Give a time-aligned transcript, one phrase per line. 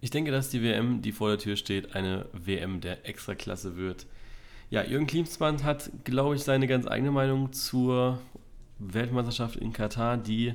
[0.00, 4.06] Ich denke, dass die WM, die vor der Tür steht, eine WM der Extraklasse wird.
[4.68, 8.20] Ja, Jürgen Klinsmann hat, glaube ich, seine ganz eigene Meinung zur
[8.78, 10.54] Weltmeisterschaft in Katar, die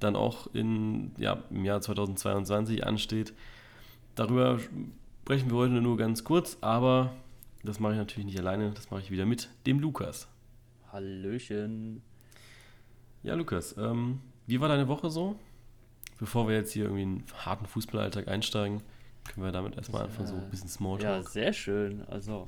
[0.00, 3.32] dann auch in, ja, im Jahr 2022 ansteht.
[4.14, 4.58] Darüber
[5.22, 7.12] sprechen wir heute nur ganz kurz, aber
[7.62, 10.26] das mache ich natürlich nicht alleine, das mache ich wieder mit dem Lukas.
[10.92, 12.02] Hallöchen.
[13.22, 15.36] Ja, Lukas, ähm, wie war deine Woche so?
[16.20, 18.82] Bevor wir jetzt hier irgendwie in einen harten Fußballalltag einsteigen,
[19.26, 21.24] können wir damit erstmal anfangen, so ein bisschen Smalltalk.
[21.24, 22.04] Ja, sehr schön.
[22.08, 22.46] Also,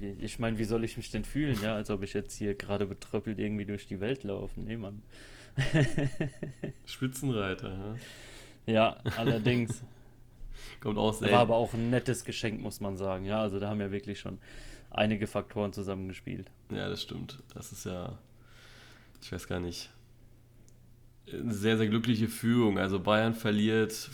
[0.00, 2.86] ich meine, wie soll ich mich denn fühlen, ja, als ob ich jetzt hier gerade
[2.86, 4.58] betröppelt irgendwie durch die Welt laufe?
[4.58, 5.02] Nee, Mann.
[6.86, 7.96] Spitzenreiter,
[8.66, 8.72] ja.
[8.72, 9.82] Ja, allerdings.
[10.80, 11.30] Kommt auch sehr.
[11.30, 13.26] War aber auch ein nettes Geschenk, muss man sagen.
[13.26, 14.38] Ja, also da haben ja wirklich schon
[14.90, 16.50] einige Faktoren zusammengespielt.
[16.70, 17.42] Ja, das stimmt.
[17.52, 18.18] Das ist ja,
[19.20, 19.90] ich weiß gar nicht,
[21.48, 22.78] sehr, sehr glückliche Führung.
[22.78, 24.10] Also Bayern verliert,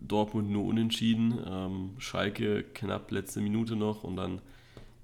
[0.00, 4.40] Dortmund nur unentschieden, ähm, Schalke knapp letzte Minute noch und dann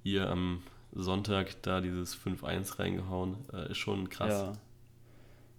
[0.02, 3.36] hier am Sonntag da dieses 5-1 reingehauen.
[3.52, 4.30] Äh, ist schon krass.
[4.30, 4.52] Ja.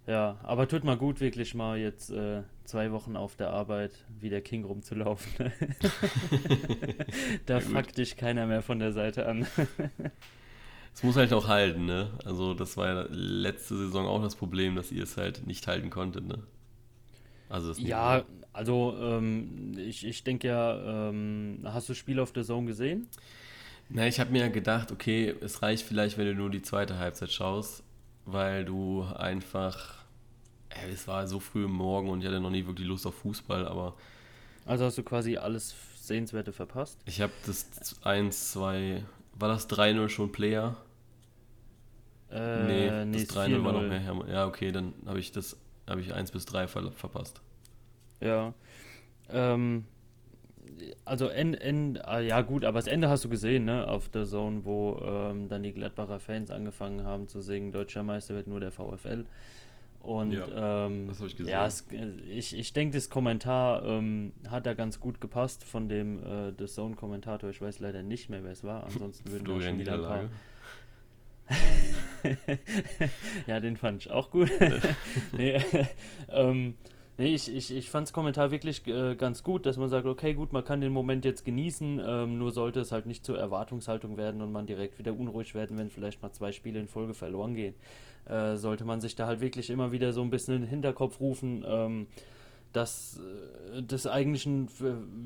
[0.04, 4.30] Ja, aber tut mal gut, wirklich mal jetzt äh, zwei Wochen auf der Arbeit wie
[4.30, 5.32] der King rumzulaufen.
[7.46, 9.46] da fuckt dich keiner mehr von der Seite an.
[10.94, 12.10] Es muss halt auch halten, ne?
[12.24, 15.90] Also das war ja letzte Saison auch das Problem, dass ihr es halt nicht halten
[15.90, 16.38] konntet, ne?
[17.48, 22.66] Also ja, also ähm, ich, ich denke ja, ähm, hast du Spiel auf der Zone
[22.66, 23.08] gesehen?
[23.88, 27.30] Na, ich habe mir gedacht, okay, es reicht vielleicht, wenn du nur die zweite Halbzeit
[27.30, 27.82] schaust,
[28.24, 29.96] weil du einfach,
[30.70, 33.16] ey, es war so früh im Morgen und ich hatte noch nie wirklich Lust auf
[33.16, 33.94] Fußball, aber.
[34.64, 36.98] Also hast du quasi alles Sehenswerte verpasst?
[37.04, 37.66] Ich habe das
[38.02, 39.02] 1, 2,
[39.42, 40.76] war das 3-0 schon Player?
[42.30, 44.00] Äh, nee, nee, das 3-0 war noch mehr.
[44.32, 47.42] Ja, okay, dann habe ich das, habe ich 1 bis 3 ver verpasst.
[48.20, 48.54] Ja.
[49.28, 49.84] Ähm,
[51.04, 54.24] also End, End, ah, ja gut, aber das Ende hast du gesehen, ne, auf der
[54.26, 58.60] Zone, wo ähm, dann die Gladbacher Fans angefangen haben zu singen, Deutscher Meister wird nur
[58.60, 59.26] der VfL.
[60.02, 61.52] Und ja, ähm, das habe ich gesehen.
[61.52, 61.86] Ja, es,
[62.28, 66.66] ich, ich denke, das Kommentar ähm, hat da ganz gut gepasst von dem äh, The
[66.66, 67.50] Zone-Kommentator.
[67.50, 68.84] Ich weiß leider nicht mehr, wer es war.
[68.84, 70.28] Ansonsten würden wir schon wieder ein paar.
[73.46, 74.50] ja, den fand ich auch gut.
[75.36, 75.60] nee,
[76.28, 76.74] ähm,
[77.18, 80.32] Nee, ich, ich, ich fand das Kommentar wirklich äh, ganz gut, dass man sagt, okay,
[80.32, 84.16] gut, man kann den Moment jetzt genießen, ähm, nur sollte es halt nicht zur Erwartungshaltung
[84.16, 87.54] werden und man direkt wieder unruhig werden, wenn vielleicht mal zwei Spiele in Folge verloren
[87.54, 87.74] gehen.
[88.26, 91.20] Äh, sollte man sich da halt wirklich immer wieder so ein bisschen in den Hinterkopf
[91.20, 92.06] rufen, ähm,
[92.72, 93.18] dass
[93.74, 94.68] äh, das eigentlich ein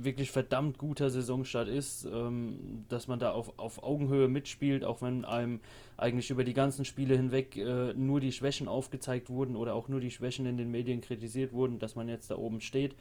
[0.03, 5.25] wirklich verdammt guter Saisonstart ist, ähm, dass man da auf, auf Augenhöhe mitspielt, auch wenn
[5.25, 5.61] einem
[5.97, 10.01] eigentlich über die ganzen Spiele hinweg äh, nur die Schwächen aufgezeigt wurden oder auch nur
[10.01, 12.95] die Schwächen in den Medien kritisiert wurden, dass man jetzt da oben steht.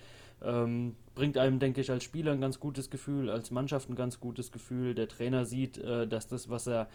[0.44, 4.20] Ähm, bringt einem, denke ich, als Spieler ein ganz gutes Gefühl, als Mannschaft ein ganz
[4.20, 4.94] gutes Gefühl.
[4.94, 6.88] Der Trainer sieht, äh, dass das, was er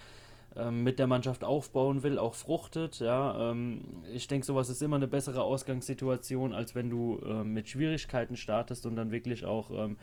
[0.71, 2.99] mit der Mannschaft aufbauen will, auch fruchtet.
[2.99, 7.69] Ja, ähm, ich denke, sowas ist immer eine bessere Ausgangssituation, als wenn du äh, mit
[7.69, 9.97] Schwierigkeiten startest und dann wirklich auch ähm,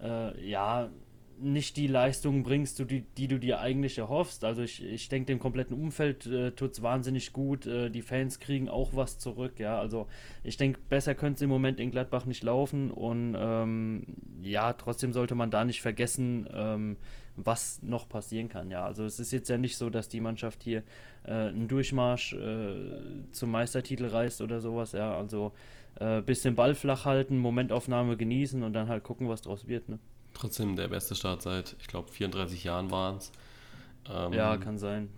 [0.00, 0.88] äh, ja
[1.38, 4.44] nicht die Leistungen bringst, die, die du dir eigentlich erhoffst.
[4.44, 7.66] Also ich, ich denke, dem kompletten Umfeld äh, tut es wahnsinnig gut.
[7.66, 9.58] Äh, die Fans kriegen auch was zurück.
[9.58, 10.06] Ja, also
[10.44, 12.90] ich denke, besser könnte es im Moment in Gladbach nicht laufen.
[12.90, 14.04] Und ähm,
[14.42, 16.96] ja, trotzdem sollte man da nicht vergessen, ähm,
[17.36, 18.70] was noch passieren kann.
[18.70, 20.82] Ja, also es ist jetzt ja nicht so, dass die Mannschaft hier
[21.24, 24.92] äh, einen Durchmarsch äh, zum Meistertitel reißt oder sowas.
[24.92, 25.52] Ja, also
[26.00, 29.88] äh, bisschen Ball flach halten, Momentaufnahme genießen und dann halt gucken, was draus wird.
[29.88, 29.98] Ne?
[30.34, 33.32] Trotzdem der beste Start seit, ich glaube, 34 Jahren waren es.
[34.10, 35.08] Ähm, ja, kann sein.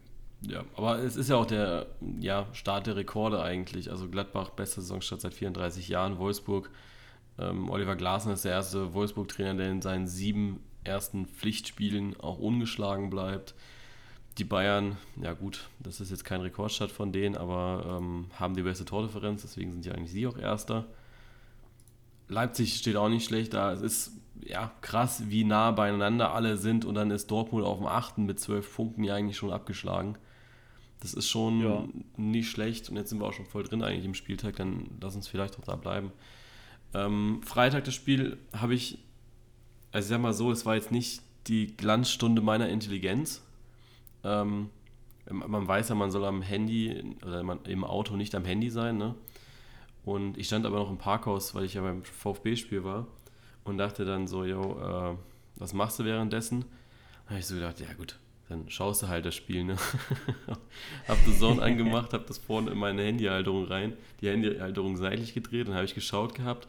[0.41, 1.87] Ja, aber es ist ja auch der
[2.21, 3.91] ja, Start der Rekorde eigentlich.
[3.91, 6.19] Also Gladbach, beste Saisonstart seit 34 Jahren.
[6.19, 6.71] Wolfsburg,
[7.39, 13.11] ähm, Oliver Glasner ist der erste Wolfsburg-Trainer, der in seinen sieben ersten Pflichtspielen auch ungeschlagen
[13.11, 13.55] bleibt.
[14.39, 18.63] Die Bayern, ja gut, das ist jetzt kein Rekordstart von denen, aber ähm, haben die
[18.63, 20.87] beste Tordifferenz, deswegen sind ja eigentlich sie auch Erster.
[22.29, 23.73] Leipzig steht auch nicht schlecht da.
[23.73, 24.13] Es ist
[24.45, 28.19] ja krass, wie nah beieinander alle sind und dann ist Dortmund auf dem 8.
[28.19, 30.17] mit 12 Punkten ja eigentlich schon abgeschlagen.
[31.01, 31.89] Das ist schon ja.
[32.17, 35.15] nicht schlecht und jetzt sind wir auch schon voll drin eigentlich im Spieltag, dann lass
[35.15, 36.13] uns vielleicht auch da bleiben.
[36.95, 38.99] Ähm, Freitag das Spiel habe ich,
[39.93, 43.43] also ich sag mal so, es war jetzt nicht die Glanzstunde meiner Intelligenz.
[44.25, 44.71] Ähm,
[45.31, 49.15] man weiß ja, man soll am Handy oder im Auto nicht am Handy sein, ne?
[50.05, 53.07] Und ich stand aber noch im Parkhaus, weil ich ja beim VfB-Spiel war
[53.65, 55.17] und dachte dann so, yo, äh,
[55.57, 56.65] was machst du währenddessen?
[57.25, 58.19] Da habe ich so gedacht, ja gut,
[58.49, 59.77] dann schaust du halt das Spiel, ne?
[61.09, 63.93] hab das Zone angemacht, hab das vorne in meine Handyhalterung rein,
[64.23, 66.69] die Handyhalterung seitlich gedreht und habe ich geschaut gehabt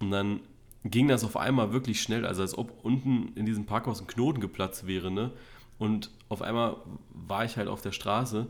[0.00, 0.40] und dann
[0.84, 4.40] ging das auf einmal wirklich schnell, also als ob unten in diesem Parkhaus ein Knoten
[4.40, 5.30] geplatzt wäre, ne?
[5.78, 6.76] Und auf einmal
[7.10, 8.46] war ich halt auf der Straße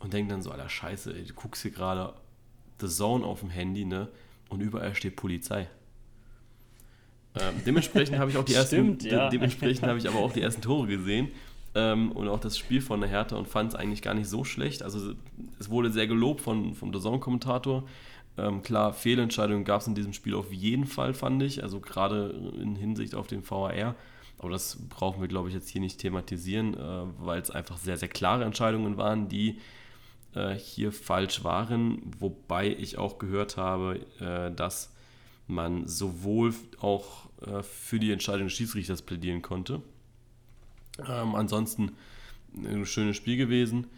[0.00, 2.12] und denke dann so, Alter, scheiße, ey, du guckst hier gerade
[2.80, 4.08] The Zone auf dem Handy, ne?
[4.48, 5.68] Und überall steht Polizei.
[7.34, 9.28] Ähm, dementsprechend habe ich auch die ersten, ja.
[9.28, 11.28] de dementsprechend habe ich aber auch die ersten Tore gesehen
[11.74, 14.44] ähm, und auch das Spiel von der Hertha und fand es eigentlich gar nicht so
[14.44, 14.82] schlecht.
[14.82, 15.14] Also
[15.58, 17.84] es wurde sehr gelobt von, vom The Zone-Kommentator.
[18.38, 21.62] Ähm, klar, Fehlentscheidungen gab es in diesem Spiel auf jeden Fall, fand ich.
[21.62, 22.30] Also gerade
[22.60, 23.96] in Hinsicht auf den VAR.
[24.38, 27.96] Aber das brauchen wir, glaube ich, jetzt hier nicht thematisieren, äh, weil es einfach sehr,
[27.96, 29.58] sehr klare Entscheidungen waren, die
[30.34, 32.00] äh, hier falsch waren.
[32.18, 34.92] Wobei ich auch gehört habe, äh, dass
[35.48, 39.82] man sowohl auch äh, für die Entscheidung des Schiedsrichters plädieren konnte.
[41.08, 41.92] Ähm, ansonsten
[42.54, 43.88] ein schönes Spiel gewesen.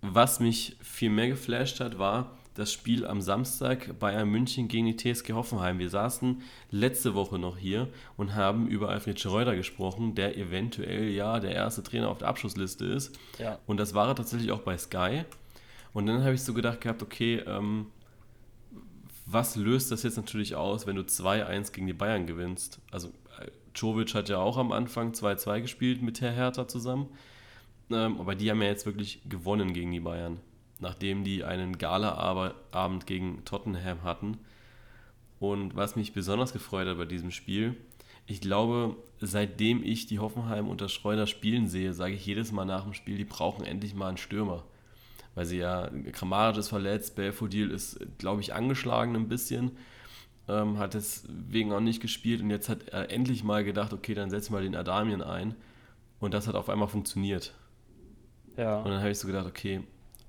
[0.00, 4.96] Was mich viel mehr geflasht hat, war, das Spiel am Samstag Bayern München gegen die
[4.96, 5.78] TSG Hoffenheim.
[5.78, 11.38] Wir saßen letzte Woche noch hier und haben über Alfred Schreuder gesprochen, der eventuell ja
[11.38, 13.18] der erste Trainer auf der Abschlussliste ist.
[13.38, 13.58] Ja.
[13.66, 15.24] Und das war er tatsächlich auch bei Sky.
[15.92, 17.86] Und dann habe ich so gedacht gehabt, okay, ähm,
[19.26, 22.80] was löst das jetzt natürlich aus, wenn du 2-1 gegen die Bayern gewinnst?
[22.90, 23.08] Also
[23.38, 27.08] äh, Czovic hat ja auch am Anfang 2-2 gespielt mit Herr Hertha zusammen.
[27.90, 30.40] Ähm, aber die haben ja jetzt wirklich gewonnen gegen die Bayern
[30.78, 34.38] nachdem die einen Gala-Abend gegen Tottenham hatten.
[35.38, 37.76] Und was mich besonders gefreut hat bei diesem Spiel,
[38.26, 42.82] ich glaube, seitdem ich die Hoffenheim unter Schreuder spielen sehe, sage ich jedes Mal nach
[42.82, 44.64] dem Spiel, die brauchen endlich mal einen Stürmer.
[45.34, 49.72] Weil sie ja, Kramaric ist verletzt, Belfodil ist, glaube ich, angeschlagen ein bisschen,
[50.48, 54.30] ähm, hat deswegen auch nicht gespielt und jetzt hat er endlich mal gedacht, okay, dann
[54.30, 55.54] setzen wir den Adamien ein.
[56.18, 57.54] Und das hat auf einmal funktioniert.
[58.56, 58.78] Ja.
[58.78, 59.82] Und dann habe ich so gedacht, okay,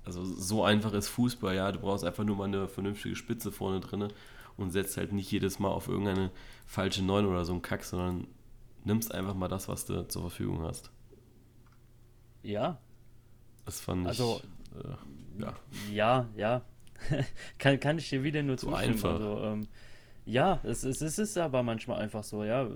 [0.08, 1.70] also so einfach ist Fußball, ja.
[1.70, 4.08] Du brauchst einfach nur mal eine vernünftige Spitze vorne drin
[4.56, 6.30] und setzt halt nicht jedes Mal auf irgendeine
[6.64, 8.26] falsche Neun oder so einen Kack, sondern
[8.84, 10.90] nimmst einfach mal das, was du zur Verfügung hast.
[12.42, 12.78] Ja.
[13.66, 14.40] Das fand also,
[14.72, 14.84] ich.
[14.84, 15.54] Äh, ja.
[15.92, 16.62] Ja, ja.
[17.58, 18.94] kann, kann ich dir wieder nur so zustimmen.
[18.94, 19.14] einfach.
[19.14, 19.68] Also, ähm,
[20.24, 22.66] ja, es, es, es ist aber manchmal einfach so, ja.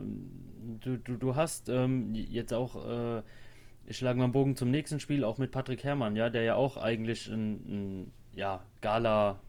[0.81, 2.87] Du, du, du hast ähm, jetzt auch.
[2.87, 3.23] Äh,
[3.87, 6.55] ich schlage mal einen Bogen zum nächsten Spiel, auch mit Patrick Herrmann, ja, der ja
[6.55, 7.53] auch eigentlich ein,
[8.03, 9.41] ein ja, Gala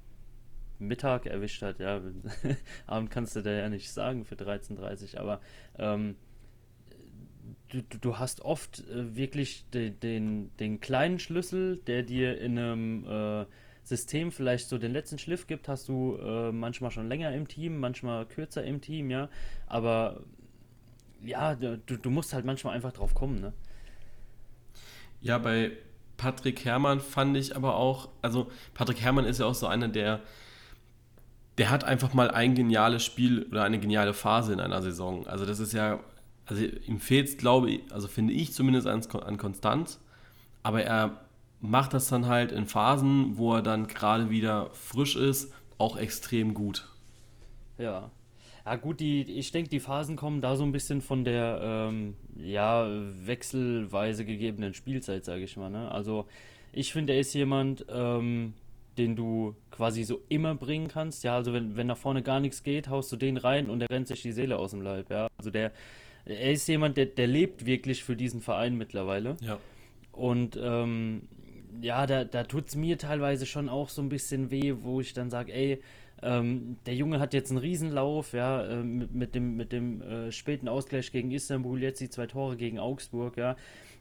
[0.79, 2.01] Mittag erwischt hat, ja.
[2.87, 5.39] Abend kannst du da ja nicht sagen für 13.30 aber
[5.77, 6.15] ähm,
[7.69, 13.05] du, du hast oft äh, wirklich den, den, den kleinen Schlüssel, der dir in einem
[13.05, 13.45] äh,
[13.83, 17.79] System vielleicht so den letzten Schliff gibt, hast du äh, manchmal schon länger im Team,
[17.79, 19.29] manchmal kürzer im Team, ja.
[19.67, 20.23] Aber
[21.21, 23.53] ja, du, du musst halt manchmal einfach drauf kommen, ne?
[25.23, 25.71] Ja, bei
[26.17, 30.19] Patrick Herrmann fand ich aber auch, also Patrick Herrmann ist ja auch so einer, der,
[31.57, 35.25] der hat einfach mal ein geniales Spiel oder eine geniale Phase in einer Saison.
[35.25, 35.99] Also das ist ja,
[36.45, 39.99] also ihm fehlt es, glaube ich, also finde ich zumindest an, an Konstanz,
[40.61, 41.21] aber er
[41.61, 46.53] macht das dann halt in Phasen, wo er dann gerade wieder frisch ist, auch extrem
[46.53, 46.85] gut.
[47.77, 48.11] Ja,
[48.65, 52.15] ja gut, die, ich denke, die Phasen kommen da so ein bisschen von der ähm,
[52.35, 52.87] ja,
[53.25, 55.69] wechselweise gegebenen Spielzeit, sage ich mal.
[55.69, 55.91] Ne?
[55.91, 56.25] Also
[56.71, 58.53] ich finde, er ist jemand, ähm,
[58.97, 61.23] den du quasi so immer bringen kannst.
[61.23, 63.89] Ja, also wenn, wenn nach vorne gar nichts geht, haust du den rein und er
[63.89, 65.09] rennt sich die Seele aus dem Leib.
[65.09, 65.71] Ja, also der,
[66.25, 69.35] er ist jemand, der, der lebt wirklich für diesen Verein mittlerweile.
[69.41, 69.59] Ja.
[70.13, 71.23] Und ähm,
[71.81, 75.13] ja, da, da tut es mir teilweise schon auch so ein bisschen weh, wo ich
[75.13, 75.81] dann sage, ey,
[76.23, 80.31] ähm, der Junge hat jetzt einen Riesenlauf, ja, äh, mit, mit, dem, mit dem äh,
[80.31, 83.55] späten Ausgleich gegen Istanbul, jetzt die zwei Tore gegen Augsburg, ja.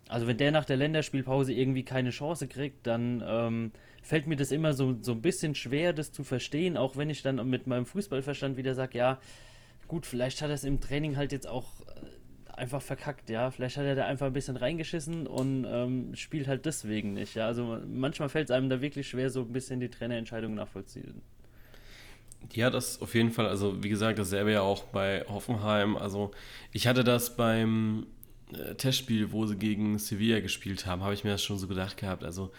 [0.09, 4.53] Also wenn der nach der Länderspielpause irgendwie keine Chance kriegt, dann ähm, fällt mir das
[4.53, 7.87] immer so, so ein bisschen schwer, das zu verstehen, auch wenn ich dann mit meinem
[7.87, 9.21] Fußballverstand wieder sage, ja,
[9.89, 13.51] gut, vielleicht hat er es im Training halt jetzt auch äh, einfach verkackt, ja.
[13.51, 17.47] Vielleicht hat er da einfach ein bisschen reingeschissen und ähm, spielt halt deswegen nicht, ja.
[17.47, 21.23] Also manchmal fällt es einem da wirklich schwer, so ein bisschen die Trainerentscheidung nachvollziehen.
[22.53, 23.47] Ja, das auf jeden Fall.
[23.47, 25.97] Also, wie gesagt, dasselbe ja auch bei Hoffenheim.
[25.97, 26.31] Also,
[26.73, 28.07] ich hatte das beim
[28.53, 31.97] äh, Testspiel, wo sie gegen Sevilla gespielt haben, habe ich mir das schon so gedacht
[31.97, 32.25] gehabt.
[32.25, 32.51] Also,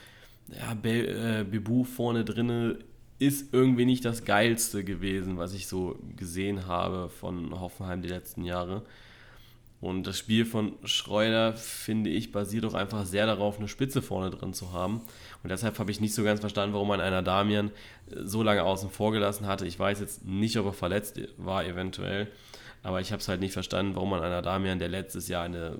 [0.47, 2.79] ja, Be äh, Bebu vorne drinne
[3.19, 8.43] ist irgendwie nicht das Geilste gewesen, was ich so gesehen habe von Hoffenheim die letzten
[8.43, 8.83] Jahre.
[9.79, 14.29] Und das Spiel von Schreuder, finde ich, basiert auch einfach sehr darauf, eine Spitze vorne
[14.29, 15.01] drin zu haben.
[15.43, 17.69] Und deshalb habe ich nicht so ganz verstanden, warum man einer Damian
[18.09, 19.67] äh, so lange außen vor gelassen hatte.
[19.67, 22.27] Ich weiß jetzt nicht, ob er verletzt war, eventuell.
[22.81, 25.77] Aber ich habe es halt nicht verstanden, warum man einer Damian, der letztes Jahr eine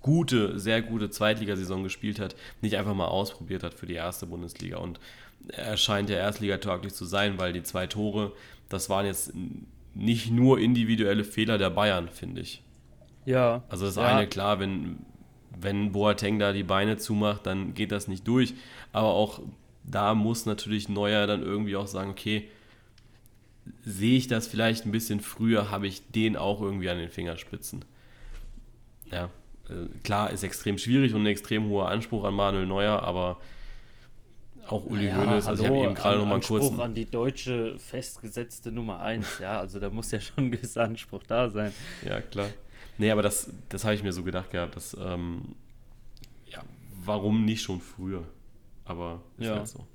[0.00, 4.78] gute, sehr gute Zweitligasaison gespielt hat, nicht einfach mal ausprobiert hat für die erste Bundesliga.
[4.78, 5.00] Und
[5.48, 8.32] er scheint ja erstligatauglich zu sein, weil die zwei Tore,
[8.68, 9.32] das waren jetzt
[9.94, 12.62] nicht nur individuelle Fehler der Bayern, finde ich.
[13.24, 13.64] Ja.
[13.68, 14.02] Also das ja.
[14.02, 14.98] eine, klar, wenn,
[15.60, 18.54] wenn Boateng da die Beine zumacht, dann geht das nicht durch.
[18.92, 19.40] Aber auch
[19.84, 22.48] da muss natürlich Neuer dann irgendwie auch sagen, okay,
[23.84, 27.84] sehe ich das vielleicht ein bisschen früher, habe ich den auch irgendwie an den Fingerspitzen.
[29.10, 29.30] Ja,
[29.68, 33.38] äh, klar, ist extrem schwierig und ein extrem hoher Anspruch an Manuel Neuer, aber
[34.68, 36.64] auch Uli ja, Hoeneß, also ich habe eben gerade noch mal kurz...
[36.64, 40.82] Anspruch an die deutsche festgesetzte Nummer 1, ja, also da muss ja schon ein gewisser
[40.82, 41.72] Anspruch da sein.
[42.04, 42.48] Ja, klar.
[42.98, 45.42] Nee, aber das, das habe ich mir so gedacht gehabt, dass, ähm,
[46.46, 46.62] ja,
[47.04, 48.24] warum nicht schon früher?
[48.84, 49.56] Aber ist Ja.
[49.56, 49.86] halt so.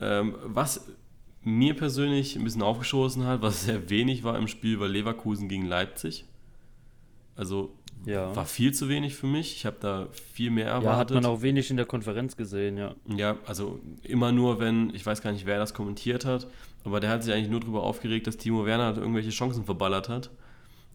[0.00, 0.86] Ähm, was
[1.42, 5.66] mir persönlich ein bisschen aufgeschossen hat, was sehr wenig war im Spiel, war Leverkusen gegen
[5.66, 6.24] Leipzig.
[7.36, 7.74] Also
[8.06, 8.34] Ja.
[8.34, 9.54] war viel zu wenig für mich.
[9.56, 10.84] Ich habe da viel mehr erwartet.
[10.92, 12.94] Ja, hat man auch wenig in der Konferenz gesehen, ja.
[13.16, 16.46] Ja, also immer nur, wenn, ich weiß gar nicht, wer das kommentiert hat,
[16.84, 20.08] aber der hat sich eigentlich nur darüber aufgeregt, dass Timo Werner halt irgendwelche Chancen verballert
[20.08, 20.30] hat.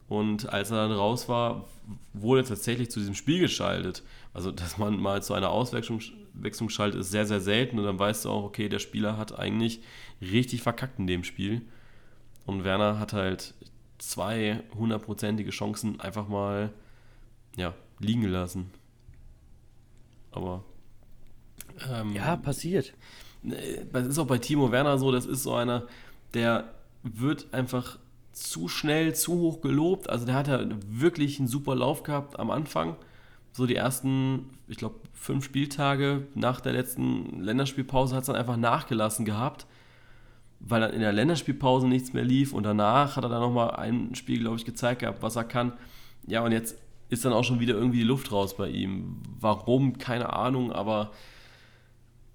[0.09, 1.65] Und als er dann raus war,
[2.13, 4.03] wurde er tatsächlich zu diesem Spiel geschaltet.
[4.33, 6.01] Also, dass man mal zu einer Auswechslung
[6.33, 7.79] Wechslung schaltet, ist sehr, sehr selten.
[7.79, 9.81] Und dann weißt du auch, okay, der Spieler hat eigentlich
[10.21, 11.63] richtig verkackt in dem Spiel.
[12.45, 13.53] Und Werner hat halt
[13.97, 16.71] zwei hundertprozentige Chancen einfach mal
[17.55, 18.71] ja, liegen gelassen.
[20.31, 20.63] Aber
[21.89, 22.93] ähm, Ja, passiert.
[23.91, 25.87] das ist auch bei Timo Werner so, das ist so einer,
[26.33, 26.73] der
[27.03, 27.97] wird einfach
[28.37, 30.09] zu schnell, zu hoch gelobt.
[30.09, 32.95] Also der hat ja wirklich einen super Lauf gehabt am Anfang.
[33.51, 38.57] So die ersten, ich glaube, fünf Spieltage nach der letzten Länderspielpause hat es dann einfach
[38.57, 39.65] nachgelassen gehabt,
[40.59, 44.13] weil dann in der Länderspielpause nichts mehr lief und danach hat er dann nochmal ein
[44.13, 45.73] Spiel, glaube ich, gezeigt gehabt, was er kann.
[46.27, 46.77] Ja, und jetzt
[47.09, 49.23] ist dann auch schon wieder irgendwie die Luft raus bei ihm.
[49.39, 49.97] Warum?
[49.97, 51.11] Keine Ahnung, aber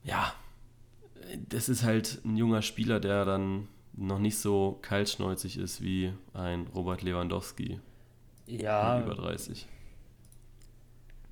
[0.02, 0.32] ja,
[1.48, 6.66] das ist halt ein junger Spieler, der dann noch nicht so kaltschnäuzig ist wie ein
[6.74, 7.80] Robert Lewandowski
[8.46, 9.66] Ja, über 30.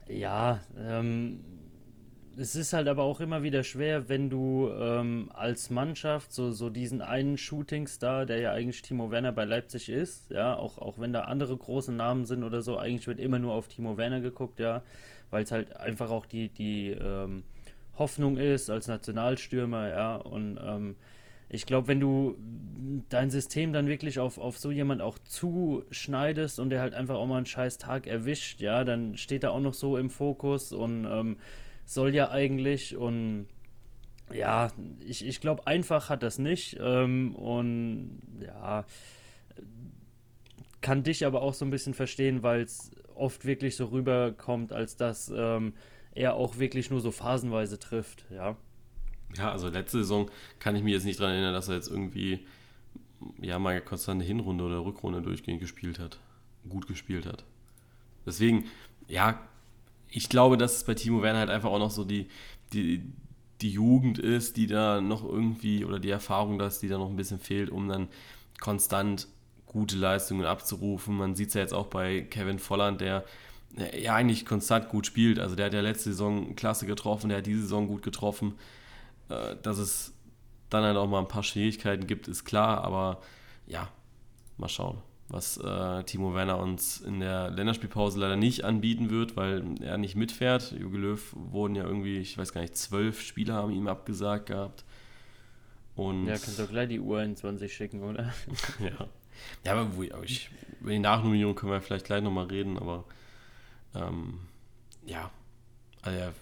[0.09, 1.41] Ja, ähm,
[2.37, 6.71] es ist halt aber auch immer wieder schwer, wenn du ähm, als Mannschaft so, so
[6.71, 11.13] diesen einen Shootingstar, der ja eigentlich Timo Werner bei Leipzig ist, ja, auch, auch wenn
[11.13, 14.59] da andere große Namen sind oder so, eigentlich wird immer nur auf Timo Werner geguckt,
[14.59, 14.83] ja,
[15.31, 17.45] weil es halt einfach auch die, die ähm,
[17.99, 20.97] Hoffnung ist als Nationalstürmer, ja, und ähm,
[21.53, 22.37] ich glaube, wenn du
[23.09, 27.27] dein System dann wirklich auf, auf so jemand auch zuschneidest und der halt einfach auch
[27.27, 31.05] mal einen scheiß Tag erwischt, ja, dann steht er auch noch so im Fokus und
[31.05, 31.39] ähm,
[31.85, 33.49] soll ja eigentlich und
[34.33, 38.85] ja, ich, ich glaube, einfach hat das nicht ähm, und ja,
[40.81, 44.97] kann dich aber auch so ein bisschen verstehen, weil es oft wirklich so rüberkommt, als
[44.97, 45.75] dass ähm,
[46.15, 48.57] er auch wirklich nur so phasenweise trifft, ja.
[49.37, 52.47] Ja, also letzte Saison kann ich mir jetzt nicht daran erinnern, dass er jetzt irgendwie
[53.41, 56.19] ja mal konstant eine Hinrunde oder Rückrunde durchgehend gespielt hat.
[56.69, 57.45] Gut gespielt hat.
[58.27, 58.67] Deswegen,
[59.09, 59.41] ja,
[60.09, 62.29] ich glaube, dass es bei Timo Werner halt einfach auch noch so die,
[62.73, 63.03] die,
[63.61, 67.17] die Jugend ist, die da noch irgendwie, oder die Erfahrung, dass die da noch ein
[67.17, 68.09] bisschen fehlt, um dann
[68.61, 69.29] konstant
[69.67, 71.17] gute Leistungen abzurufen.
[71.17, 73.25] Man sieht es ja jetzt auch bei Kevin Volland, der
[73.97, 75.39] ja eigentlich konstant gut spielt.
[75.39, 78.55] Also der hat ja letzte Saison klasse getroffen, der hat diese Saison gut getroffen.
[79.31, 80.15] Äh, Dass es
[80.69, 83.21] dann halt auch mal ein paar Schwierigkeiten gibt, ist klar, aber
[83.67, 83.89] ja,
[84.57, 89.65] mal schauen, was äh, Timo Werner uns in der Länderspielpause leider nicht anbieten wird, weil
[89.81, 90.73] er nicht mitfährt.
[90.73, 94.85] Jogi Löw wurden ja irgendwie, ich weiß gar nicht, zwölf Spieler haben ihm abgesagt gehabt.
[95.97, 98.33] Und Ja, kannst du gleich die U21 schicken, oder?
[98.79, 99.09] ja.
[99.65, 103.05] Ja, aber wo, ich, über die Nachnominierung können wir vielleicht gleich nochmal reden, aber
[103.95, 104.41] ähm,
[105.07, 105.31] ja,
[106.03, 106.33] also ja,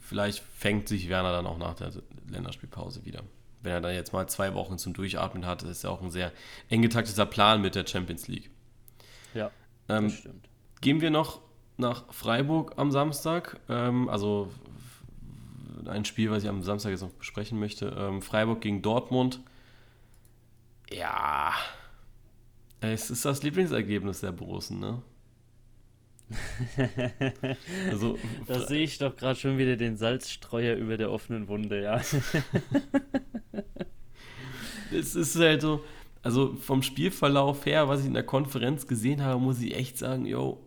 [0.00, 1.92] vielleicht fängt sich Werner dann auch nach der
[2.28, 3.22] Länderspielpause wieder.
[3.62, 6.10] Wenn er dann jetzt mal zwei Wochen zum Durchatmen hat, das ist ja auch ein
[6.10, 6.32] sehr
[6.68, 8.50] eng getakteter Plan mit der Champions League.
[9.34, 9.50] Ja,
[9.88, 10.48] Ähm, das stimmt.
[10.80, 11.40] Gehen wir noch
[11.76, 13.60] nach Freiburg am Samstag.
[13.68, 14.50] Ähm, also
[15.86, 17.94] ein Spiel, was ich am Samstag jetzt noch besprechen möchte.
[17.98, 19.40] Ähm, Freiburg gegen Dortmund.
[20.90, 21.52] Ja,
[22.80, 25.02] es ist das Lieblingsergebnis der Borussen, ne?
[27.90, 32.00] also, Da sehe ich doch gerade schon wieder den Salzstreuer über der offenen Wunde, ja.
[34.92, 35.84] es ist halt so,
[36.22, 40.26] also vom Spielverlauf her, was ich in der Konferenz gesehen habe, muss ich echt sagen,
[40.26, 40.60] yo,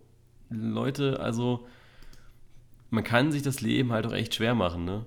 [0.49, 1.67] Leute, also
[2.89, 5.05] man kann sich das Leben halt auch echt schwer machen, ne?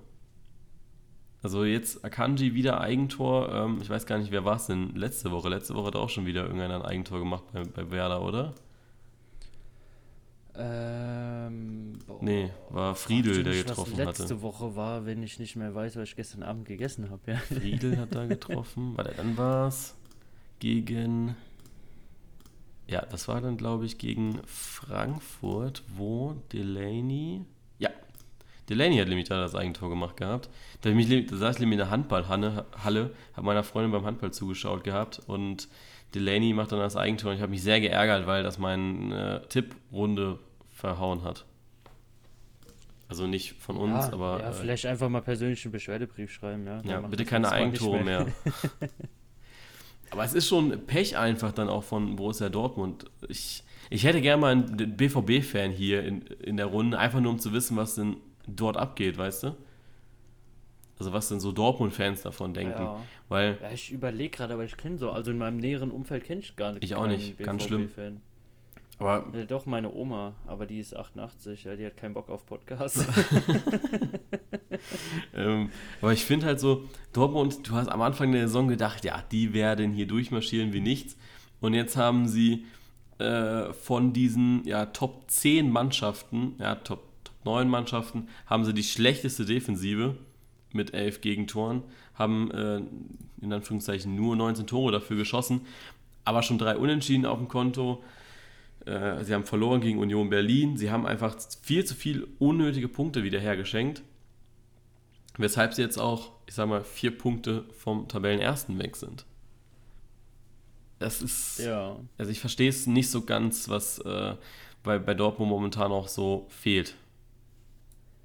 [1.43, 5.33] Also jetzt Akanji wieder Eigentor, ähm, ich weiß gar nicht, wer war es denn letzte
[5.33, 5.49] Woche?
[5.49, 8.55] Letzte Woche hat auch schon wieder irgendeiner ein Eigentor gemacht bei, bei Werder, oder?
[10.55, 12.19] Ähm, boah.
[12.21, 14.43] Nee, war Friedel, der getroffen was letzte hatte.
[14.43, 17.37] Woche war, wenn ich nicht mehr weiß, was ich gestern Abend gegessen habe, ja.
[17.39, 19.95] Friedel hat da getroffen, warte, dann war es
[20.59, 21.37] gegen
[22.87, 27.47] Ja, das war dann, glaube ich, gegen Frankfurt, wo Delaney.
[27.79, 27.89] Ja,
[28.69, 30.51] Delaney hat nämlich da das Eigentor gemacht gehabt.
[30.83, 34.05] Da, ich mich, da saß ich nämlich in der Handballhalle, Halle, habe meiner Freundin beim
[34.05, 35.69] Handball zugeschaut gehabt und
[36.15, 39.49] Delaney macht dann das Eigentor und ich habe mich sehr geärgert, weil das meine äh,
[39.49, 40.39] Tipprunde
[40.71, 41.47] verhauen hat.
[43.09, 44.41] Also nicht von uns, ja, aber.
[44.41, 46.81] Ja, äh, vielleicht einfach mal persönlich einen Beschwerdebrief schreiben, ja.
[46.83, 48.25] Ja, bitte keine Eigentore mehr.
[48.25, 48.33] mehr.
[50.11, 53.11] aber es ist schon Pech einfach dann auch von Borussia Dortmund.
[53.29, 57.39] Ich, ich hätte gerne mal einen BVB-Fan hier in, in der Runde, einfach nur um
[57.39, 58.17] zu wissen, was denn
[58.47, 59.57] dort abgeht, weißt du?
[60.99, 62.83] Also was denn so Dortmund-Fans davon denken.
[62.83, 62.99] Ja.
[63.33, 66.41] Weil, ja, ich überlege gerade, aber ich kenne so, also in meinem näheren Umfeld kenne
[66.41, 66.85] ich gar nicht.
[66.85, 67.89] Ich auch nicht, ganz schlimm.
[68.99, 72.47] Aber ja, doch, meine Oma, aber die ist 88, ja, die hat keinen Bock auf
[72.47, 73.05] Podcasts.
[75.35, 75.71] ähm,
[76.01, 79.55] aber ich finde halt so, Dortmund, du hast am Anfang der Saison gedacht, ja, die
[79.55, 81.17] werden hier durchmarschieren wie nichts.
[81.61, 82.67] Und jetzt haben sie
[83.19, 88.83] äh, von diesen ja, Top 10 Mannschaften, ja, Top, Top 9 Mannschaften, haben sie die
[88.83, 90.17] schlechteste Defensive
[90.73, 91.83] mit 11 Gegentoren,
[92.15, 92.83] haben äh,
[93.41, 95.63] in Anführungszeichen nur 19 Tore dafür geschossen,
[96.25, 98.03] aber schon drei Unentschieden auf dem Konto.
[98.87, 100.77] Äh, sie haben verloren gegen Union Berlin.
[100.77, 104.03] Sie haben einfach viel zu viel unnötige Punkte wieder hergeschenkt.
[105.39, 109.25] Weshalb sie jetzt auch, ich sag mal, vier Punkte vom Tabellenersten weg sind.
[110.99, 111.59] Das ist.
[111.59, 111.97] Ja.
[112.19, 114.37] Also ich verstehe es nicht so ganz, was äh,
[114.83, 116.95] bei, bei Dortmund momentan auch so fehlt.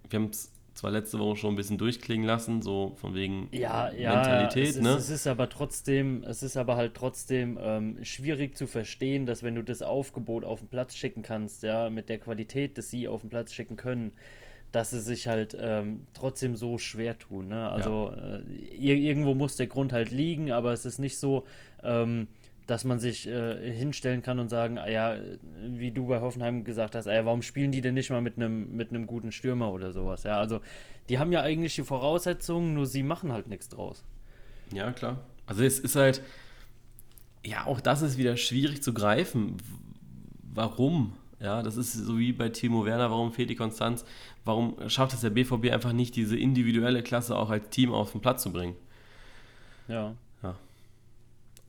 [0.09, 3.91] Wir haben es zwar letzte Woche schon ein bisschen durchklingen lassen, so von wegen ja,
[3.91, 4.89] ja, Mentalität, es ist, ne?
[4.91, 9.55] Es ist aber trotzdem, es ist aber halt trotzdem ähm, schwierig zu verstehen, dass wenn
[9.55, 13.21] du das Aufgebot auf den Platz schicken kannst, ja, mit der Qualität, dass sie auf
[13.21, 14.11] den Platz schicken können,
[14.71, 17.47] dass sie sich halt ähm, trotzdem so schwer tun.
[17.47, 17.69] Ne?
[17.69, 18.37] Also ja.
[18.37, 18.41] äh,
[18.77, 21.45] irgendwo muss der Grund halt liegen, aber es ist nicht so,
[21.83, 22.27] ähm,
[22.67, 25.15] dass man sich äh, hinstellen kann und sagen, ah, ja,
[25.63, 28.75] wie du bei Hoffenheim gesagt hast, ah, warum spielen die denn nicht mal mit einem
[28.75, 30.23] mit einem guten Stürmer oder sowas?
[30.23, 30.59] Ja, also
[31.09, 34.03] die haben ja eigentlich die Voraussetzungen, nur sie machen halt nichts draus.
[34.73, 35.17] Ja, klar.
[35.45, 36.21] Also es ist halt,
[37.45, 39.57] ja, auch das ist wieder schwierig zu greifen.
[40.53, 41.13] Warum?
[41.39, 44.03] Ja, das ist so wie bei Timo Werner, warum fehlt die Konstanz?
[44.43, 48.21] Warum schafft es der BVB einfach nicht, diese individuelle Klasse auch als Team auf den
[48.21, 48.75] Platz zu bringen?
[49.87, 50.15] Ja.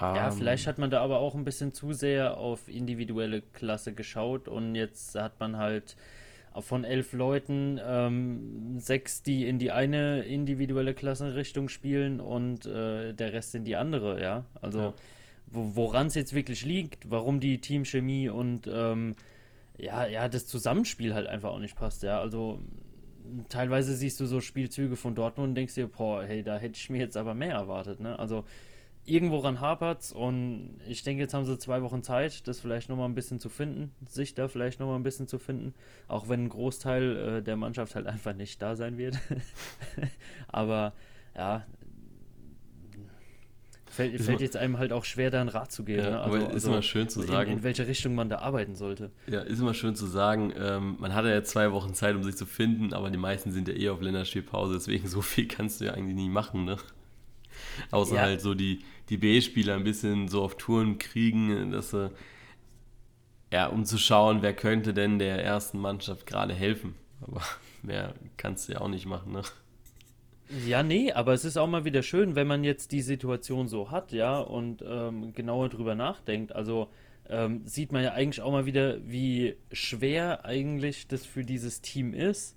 [0.01, 3.93] Ja, ähm, vielleicht hat man da aber auch ein bisschen zu sehr auf individuelle Klasse
[3.93, 5.97] geschaut und jetzt hat man halt
[6.61, 13.33] von elf Leuten ähm, sechs, die in die eine individuelle Klassenrichtung spielen und äh, der
[13.33, 14.45] Rest in die andere, ja.
[14.61, 14.95] Also ja.
[15.51, 19.15] woran es jetzt wirklich liegt, warum die Teamchemie und ähm,
[19.77, 22.21] ja, ja, das Zusammenspiel halt einfach auch nicht passt, ja.
[22.21, 22.61] Also
[23.49, 26.91] teilweise siehst du so Spielzüge von Dortmund und denkst dir, boah, hey, da hätte ich
[26.91, 28.19] mir jetzt aber mehr erwartet, ne?
[28.19, 28.45] Also
[29.09, 33.09] irgendwo ran hapert und ich denke, jetzt haben sie zwei Wochen Zeit, das vielleicht nochmal
[33.09, 35.75] ein bisschen zu finden, sich da vielleicht nochmal ein bisschen zu finden,
[36.07, 39.19] auch wenn ein Großteil äh, der Mannschaft halt einfach nicht da sein wird.
[40.49, 40.93] Aber
[41.35, 41.65] ja,
[43.99, 46.03] fällt, fällt jetzt einem halt auch schwer, da einen Rat zu geben.
[46.03, 46.21] Ja, ne?
[46.21, 47.51] also, aber ist also immer schön zu sagen.
[47.51, 49.11] In, in, welche Richtung man da arbeiten sollte.
[49.27, 50.53] Ja, ist immer schön zu sagen.
[50.57, 53.69] Ähm, man hatte ja zwei Wochen Zeit, um sich zu finden, aber die meisten sind
[53.69, 56.77] ja eh auf Länderspielpause, deswegen so viel kannst du ja eigentlich nie machen, ne?
[57.91, 58.23] Außer ja.
[58.23, 62.11] halt so die, die B-Spieler ein bisschen so auf Touren kriegen, dass sie,
[63.53, 66.95] ja, um zu schauen, wer könnte denn der ersten Mannschaft gerade helfen.
[67.21, 67.43] Aber
[67.83, 69.43] mehr kannst du ja auch nicht machen, ne?
[70.67, 73.91] Ja, nee, aber es ist auch mal wieder schön, wenn man jetzt die Situation so
[73.91, 76.55] hat, ja, und ähm, genauer drüber nachdenkt.
[76.55, 76.89] Also
[77.29, 82.15] ähm, sieht man ja eigentlich auch mal wieder, wie schwer eigentlich das für dieses Team
[82.15, 82.57] ist,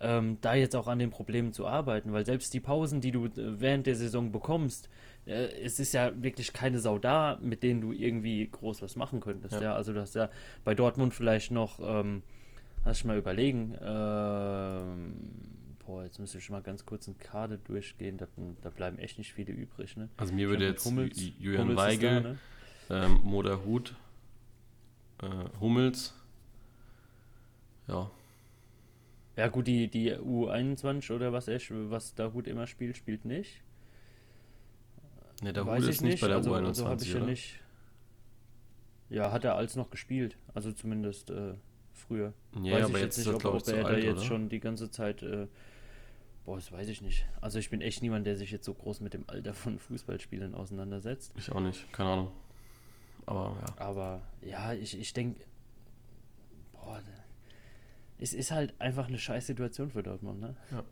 [0.00, 3.26] ähm, da jetzt auch an den Problemen zu arbeiten, weil selbst die Pausen, die du
[3.26, 4.88] äh, während der Saison bekommst,
[5.26, 9.54] es ist ja wirklich keine Sau da, mit denen du irgendwie groß was machen könntest.
[9.54, 9.62] Ja.
[9.62, 9.74] ja?
[9.74, 10.30] Also du hast ja
[10.64, 12.22] bei Dortmund vielleicht noch, ähm,
[12.84, 15.14] lass ich mal überlegen, ähm,
[15.86, 18.26] boah, jetzt müsste ich mal ganz kurz einen Kader durchgehen, da,
[18.62, 19.96] da, bleiben echt nicht viele übrig.
[19.96, 20.08] Ne?
[20.16, 22.38] Also mir würde jetzt Hummels, Julian Hummels Weigel,
[22.88, 23.06] da, ne?
[23.06, 23.94] ähm, Moder Hut,
[25.22, 26.14] äh, Hummels,
[27.86, 28.10] ja,
[29.36, 33.62] ja, gut, die, die U21 oder was, was da Hut immer spielt, spielt nicht.
[35.42, 36.84] Ne, der Hut ist nicht bei der also, U21.
[36.84, 37.60] Also ich ja nicht.
[39.10, 40.36] Ja, hat er als noch gespielt.
[40.54, 41.54] Also zumindest äh,
[41.92, 42.32] früher.
[42.62, 44.26] Ja, weiß aber ich jetzt nicht, ob, ob er da jetzt oder?
[44.26, 45.22] schon die ganze Zeit.
[45.22, 45.48] Äh,
[46.44, 47.26] boah, das weiß ich nicht.
[47.40, 50.54] Also ich bin echt niemand, der sich jetzt so groß mit dem Alter von Fußballspielern
[50.54, 51.34] auseinandersetzt.
[51.36, 52.32] Ich auch nicht, keine Ahnung.
[53.26, 53.84] Aber ja.
[53.84, 55.44] Aber ja, ich, ich denke.
[56.72, 57.02] Boah,
[58.18, 60.54] es ist halt einfach eine scheiß Situation für Dortmund, ne?
[60.70, 60.84] Ja.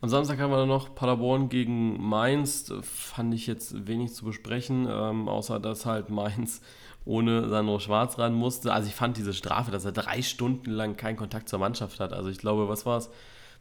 [0.00, 2.72] Am Samstag haben wir dann noch Paderborn gegen Mainz.
[2.82, 6.60] Fand ich jetzt wenig zu besprechen, ähm, außer dass halt Mainz
[7.06, 8.72] ohne Sandro Schwarz ran musste.
[8.72, 12.12] Also ich fand diese Strafe, dass er drei Stunden lang keinen Kontakt zur Mannschaft hat.
[12.12, 13.08] Also ich glaube, was war es?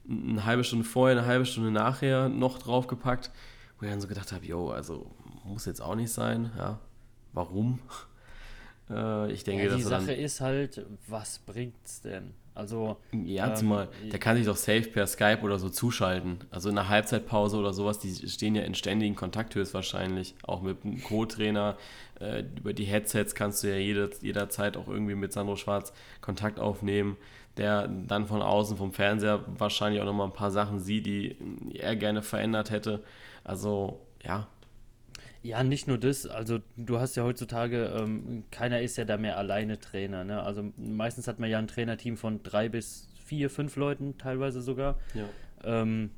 [0.10, 3.32] Eine halbe Stunde vorher, eine halbe Stunde nachher noch draufgepackt,
[3.80, 5.12] wo ich dann so gedacht habe, yo, also
[5.46, 6.80] muss jetzt auch nicht sein, ja.
[7.34, 7.80] Warum?
[8.88, 12.36] Äh, ich denke, ja, die Sache ist halt, was bringt's denn?
[12.56, 12.96] Also.
[13.12, 16.40] Ja, ähm, zumal, der kann sich doch safe per Skype oder so zuschalten.
[16.50, 20.36] Also in einer Halbzeitpause oder sowas, die stehen ja in ständigen Kontakt höchstwahrscheinlich.
[20.44, 21.78] Auch mit dem Co-Trainer.
[22.20, 25.92] Äh, über die Headsets kannst du ja jede, jederzeit auch irgendwie mit Sandro Schwarz
[26.22, 27.18] Kontakt aufnehmen,
[27.58, 31.36] der dann von außen vom Fernseher wahrscheinlich auch nochmal ein paar Sachen sieht, die
[31.74, 33.04] er gerne verändert hätte.
[33.44, 34.48] Also, ja,
[35.46, 36.26] ja, nicht nur das.
[36.26, 40.24] Also du hast ja heutzutage, ähm, keiner ist ja da mehr alleine Trainer.
[40.24, 40.42] Ne?
[40.42, 45.00] Also meistens hat man ja ein Trainerteam von drei bis vier, fünf Leuten teilweise sogar.
[45.14, 45.30] Ja.
[45.64, 46.10] Ähm,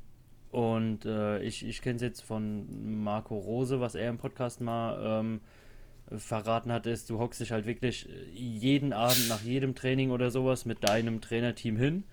[0.50, 5.20] und äh, ich, ich kenne es jetzt von Marco Rose, was er im Podcast mal
[5.20, 5.40] ähm,
[6.16, 10.64] verraten hat, ist, du hockst dich halt wirklich jeden Abend nach jedem Training oder sowas
[10.64, 12.04] mit deinem Trainerteam hin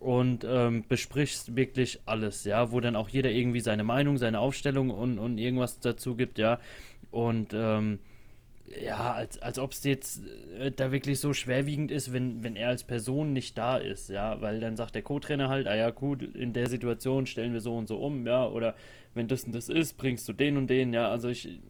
[0.00, 4.90] und ähm, besprichst wirklich alles, ja, wo dann auch jeder irgendwie seine Meinung, seine Aufstellung
[4.90, 6.58] und, und irgendwas dazu gibt, ja.
[7.10, 7.98] Und ähm,
[8.82, 10.22] ja, als, als ob es jetzt
[10.58, 14.40] äh, da wirklich so schwerwiegend ist, wenn, wenn er als Person nicht da ist, ja,
[14.40, 17.76] weil dann sagt der Co-Trainer halt, ah ja, gut, in der Situation stellen wir so
[17.76, 18.74] und so um, ja, oder
[19.12, 21.60] wenn das und das ist, bringst du den und den, ja, also ich,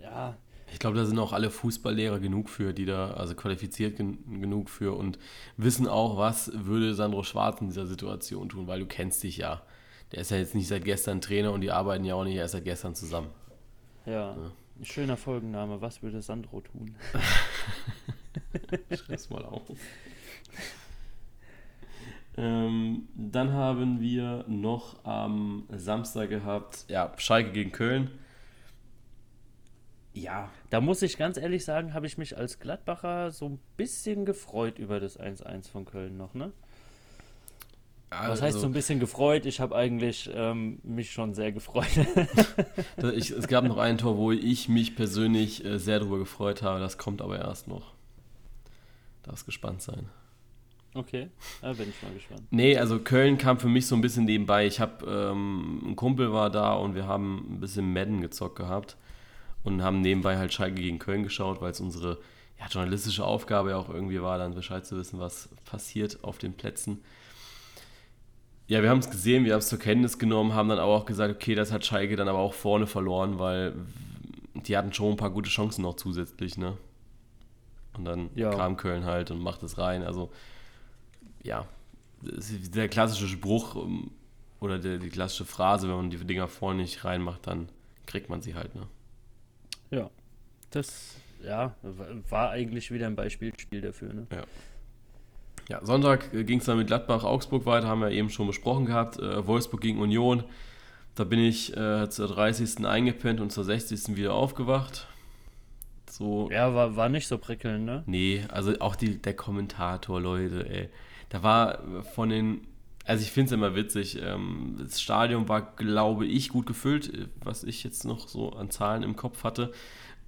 [0.00, 0.36] ja,
[0.72, 4.70] ich glaube, da sind auch alle Fußballlehrer genug für, die da, also qualifiziert gen genug
[4.70, 5.18] für und
[5.56, 9.62] wissen auch, was würde Sandro Schwarz in dieser Situation tun, weil du kennst dich ja.
[10.12, 12.52] Der ist ja jetzt nicht seit gestern Trainer und die arbeiten ja auch nicht erst
[12.52, 13.28] seit gestern zusammen.
[14.06, 14.52] Ja, ja.
[14.82, 15.80] schöner Folgenname.
[15.80, 16.94] Was würde Sandro tun?
[18.96, 19.62] Schreib's mal auf.
[22.36, 28.10] Ähm, dann haben wir noch am Samstag gehabt, ja, Schalke gegen Köln
[30.14, 30.50] ja.
[30.70, 34.78] Da muss ich ganz ehrlich sagen, habe ich mich als Gladbacher so ein bisschen gefreut
[34.78, 36.52] über das 1-1 von Köln noch, ne?
[38.10, 39.46] Also, Was heißt so ein bisschen gefreut?
[39.46, 41.86] Ich habe eigentlich ähm, mich schon sehr gefreut.
[43.14, 46.78] ich, es gab noch ein Tor, wo ich mich persönlich äh, sehr darüber gefreut habe.
[46.78, 47.94] Das kommt aber erst noch.
[49.22, 50.10] Darfst gespannt sein.
[50.94, 51.30] Okay,
[51.62, 52.42] da bin ich mal gespannt.
[52.50, 54.66] Nee, also Köln kam für mich so ein bisschen nebenbei.
[54.66, 58.98] Ich habe, ähm, ein Kumpel war da und wir haben ein bisschen Madden gezockt gehabt
[59.64, 62.18] und haben nebenbei halt Schalke gegen Köln geschaut, weil es unsere
[62.58, 66.54] ja, journalistische Aufgabe ja auch irgendwie war, dann Bescheid zu wissen, was passiert auf den
[66.54, 67.02] Plätzen.
[68.68, 71.04] Ja, wir haben es gesehen, wir haben es zur Kenntnis genommen, haben dann aber auch
[71.04, 73.74] gesagt, okay, das hat Schalke dann aber auch vorne verloren, weil
[74.54, 76.76] die hatten schon ein paar gute Chancen noch zusätzlich, ne?
[77.94, 78.50] Und dann ja.
[78.50, 80.02] kam Köln halt und macht es rein.
[80.02, 80.30] Also,
[81.42, 81.66] ja,
[82.22, 84.10] der klassische Spruch ähm,
[84.60, 87.68] oder der, die klassische Phrase, wenn man die Dinger vorne nicht reinmacht, dann
[88.06, 88.86] kriegt man sie halt, ne?
[89.92, 90.10] Ja,
[90.70, 91.74] das ja,
[92.30, 94.12] war eigentlich wieder ein Beispielspiel dafür.
[94.12, 94.26] Ne?
[94.32, 94.44] Ja.
[95.68, 99.18] Ja, Sonntag ging es dann mit Gladbach-Augsburg weiter, haben wir eben schon besprochen gehabt.
[99.18, 100.42] Äh, Wolfsburg gegen Union.
[101.14, 102.84] Da bin ich äh, zur 30.
[102.84, 104.16] eingepennt und zur 60.
[104.16, 105.06] wieder aufgewacht.
[106.10, 106.50] So.
[106.50, 108.02] Ja, war, war nicht so prickelnd, ne?
[108.06, 110.88] Nee, also auch die, der Kommentator, Leute, ey.
[111.28, 111.78] Da war
[112.14, 112.66] von den
[113.04, 114.20] also ich finde es immer witzig.
[114.22, 119.02] Ähm, das Stadion war, glaube ich, gut gefüllt, was ich jetzt noch so an Zahlen
[119.02, 119.72] im Kopf hatte.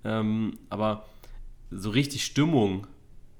[0.05, 1.05] Ähm, aber
[1.71, 2.87] so richtig Stimmung,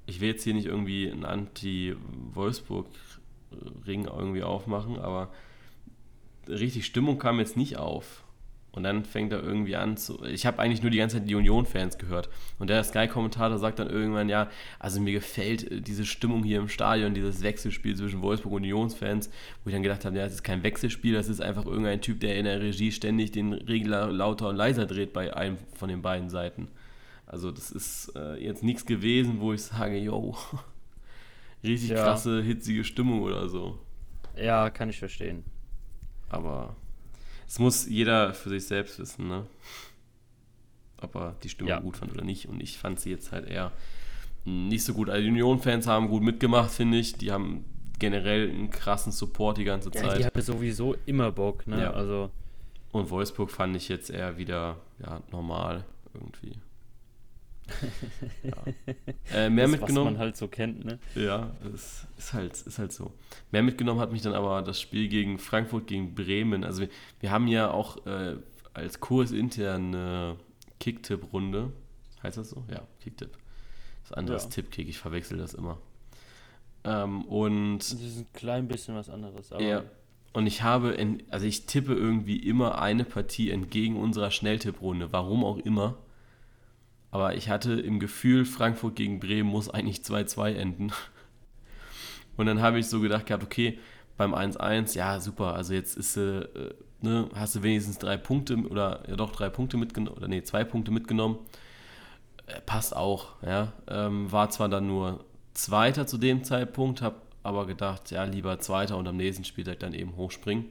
[0.07, 5.33] ich will jetzt hier nicht irgendwie einen Anti-Wolfsburg-Ring irgendwie aufmachen, aber
[6.49, 8.24] richtig Stimmung kam jetzt nicht auf.
[8.75, 10.25] Und dann fängt er irgendwie an zu.
[10.25, 12.29] Ich habe eigentlich nur die ganze Zeit die Union-Fans gehört.
[12.59, 16.69] Und der Sky-Kommentator sagt dann irgendwann: Ja, also mir gefällt äh, diese Stimmung hier im
[16.69, 19.31] Stadion, dieses Wechselspiel zwischen Wolfsburg und Unions-Fans,
[19.63, 22.19] wo ich dann gedacht habe: Ja, das ist kein Wechselspiel, das ist einfach irgendein Typ,
[22.19, 26.03] der in der Regie ständig den Regler lauter und leiser dreht bei einem von den
[26.03, 26.67] beiden Seiten.
[27.27, 30.35] Also, das ist äh, jetzt nichts gewesen, wo ich sage: Yo,
[31.63, 32.03] richtig ja.
[32.03, 33.79] krasse, hitzige Stimmung oder so.
[34.37, 35.45] Ja, kann ich verstehen.
[36.29, 36.75] Aber
[37.47, 39.47] es muss jeder für sich selbst wissen, ne?
[41.01, 41.81] Ob er die Stimmung ja.
[41.81, 42.49] gut fand oder nicht.
[42.49, 43.73] Und ich fand sie jetzt halt eher
[44.45, 45.11] nicht so gut.
[45.11, 47.15] Also die Union-Fans haben gut mitgemacht, finde ich.
[47.15, 47.65] Die haben
[47.99, 50.05] generell einen krassen Support die ganze Zeit.
[50.05, 51.83] Ja, die haben sowieso immer Bock, ne?
[51.83, 51.93] Ja.
[51.93, 52.31] Also.
[52.93, 56.59] Und Wolfsburg fand ich jetzt eher wieder ja, normal irgendwie.
[58.43, 58.53] Ja.
[59.35, 60.07] äh, mehr das, mitgenommen.
[60.07, 60.99] Was man halt so kennt, ne?
[61.15, 63.13] Ja, es ist halt, ist halt so.
[63.51, 66.65] Mehr mitgenommen hat mich dann aber das Spiel gegen Frankfurt, gegen Bremen.
[66.65, 66.89] Also wir,
[67.21, 68.37] wir haben ja auch äh,
[68.75, 70.37] als Kurs interne
[70.81, 71.73] Kicktipp-Runde.
[72.23, 72.65] Heißt das so?
[72.71, 73.31] Ja, Kicktipp.
[74.03, 75.79] Das andere ist Tippkick, ich verwechsel das immer.
[76.85, 77.79] Ähm, und.
[77.79, 79.63] Das ist ein klein bisschen was anderes, aber.
[79.63, 79.85] Ja.
[80.35, 85.45] Und ich habe, in, also ich tippe irgendwie immer eine Partie entgegen unserer Schnelltipprunde, warum
[85.45, 85.97] auch immer.
[87.15, 90.91] Aber ich hatte im Gefühl, Frankfurt gegen Bremen muss eigentlich 2-2 enden.
[92.37, 93.79] Und dann habe ich so gedacht gehabt, okay,
[94.17, 96.45] beim 1-1, ja, super, also jetzt ist, äh,
[97.03, 100.65] ne, hast du wenigstens drei Punkte oder ja doch drei Punkte mitgenommen, oder nee, zwei
[100.65, 101.39] Punkte mitgenommen.
[102.49, 103.73] Äh, passt auch, ja.
[103.87, 108.97] Ähm, war zwar dann nur Zweiter zu dem Zeitpunkt, habe aber gedacht, ja, lieber Zweiter
[108.97, 110.65] und am nächsten Spieltag dann eben hochspringen.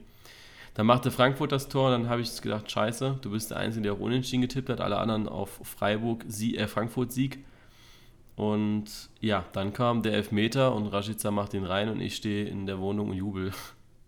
[0.74, 3.92] Dann machte Frankfurt das Tor, dann habe ich gedacht, scheiße, du bist der Einzige, der
[3.94, 7.44] auch unentschieden getippt hat, alle anderen auf Freiburg, Sie, äh, Frankfurt-Sieg.
[8.34, 8.86] Und
[9.20, 12.80] ja, dann kam der Elfmeter und Rashica macht ihn rein und ich stehe in der
[12.80, 13.52] Wohnung und jubel.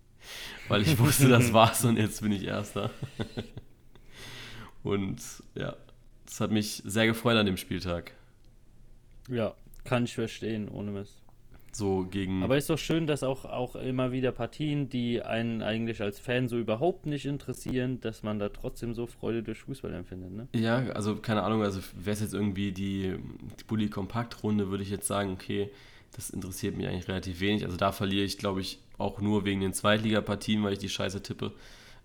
[0.68, 2.90] Weil ich wusste, das war's und jetzt bin ich Erster.
[4.83, 5.22] und
[5.55, 5.76] ja,
[6.24, 8.12] das hat mich sehr gefreut an dem Spieltag.
[9.29, 11.22] Ja, kann ich verstehen, ohne Mist.
[11.77, 12.43] So gegen.
[12.43, 16.49] Aber ist doch schön, dass auch, auch immer wieder Partien, die einen eigentlich als Fan
[16.49, 20.49] so überhaupt nicht interessieren, dass man da trotzdem so Freude durch Fußball empfindet, ne?
[20.55, 23.17] Ja, also keine Ahnung, also wäre es jetzt irgendwie die,
[23.59, 25.69] die Bully-Kompakt-Runde, würde ich jetzt sagen, okay,
[26.12, 27.65] das interessiert mich eigentlich relativ wenig.
[27.67, 31.23] Also da verliere ich, glaube ich, auch nur wegen den Zweitligapartien, weil ich die Scheiße
[31.23, 31.53] tippe.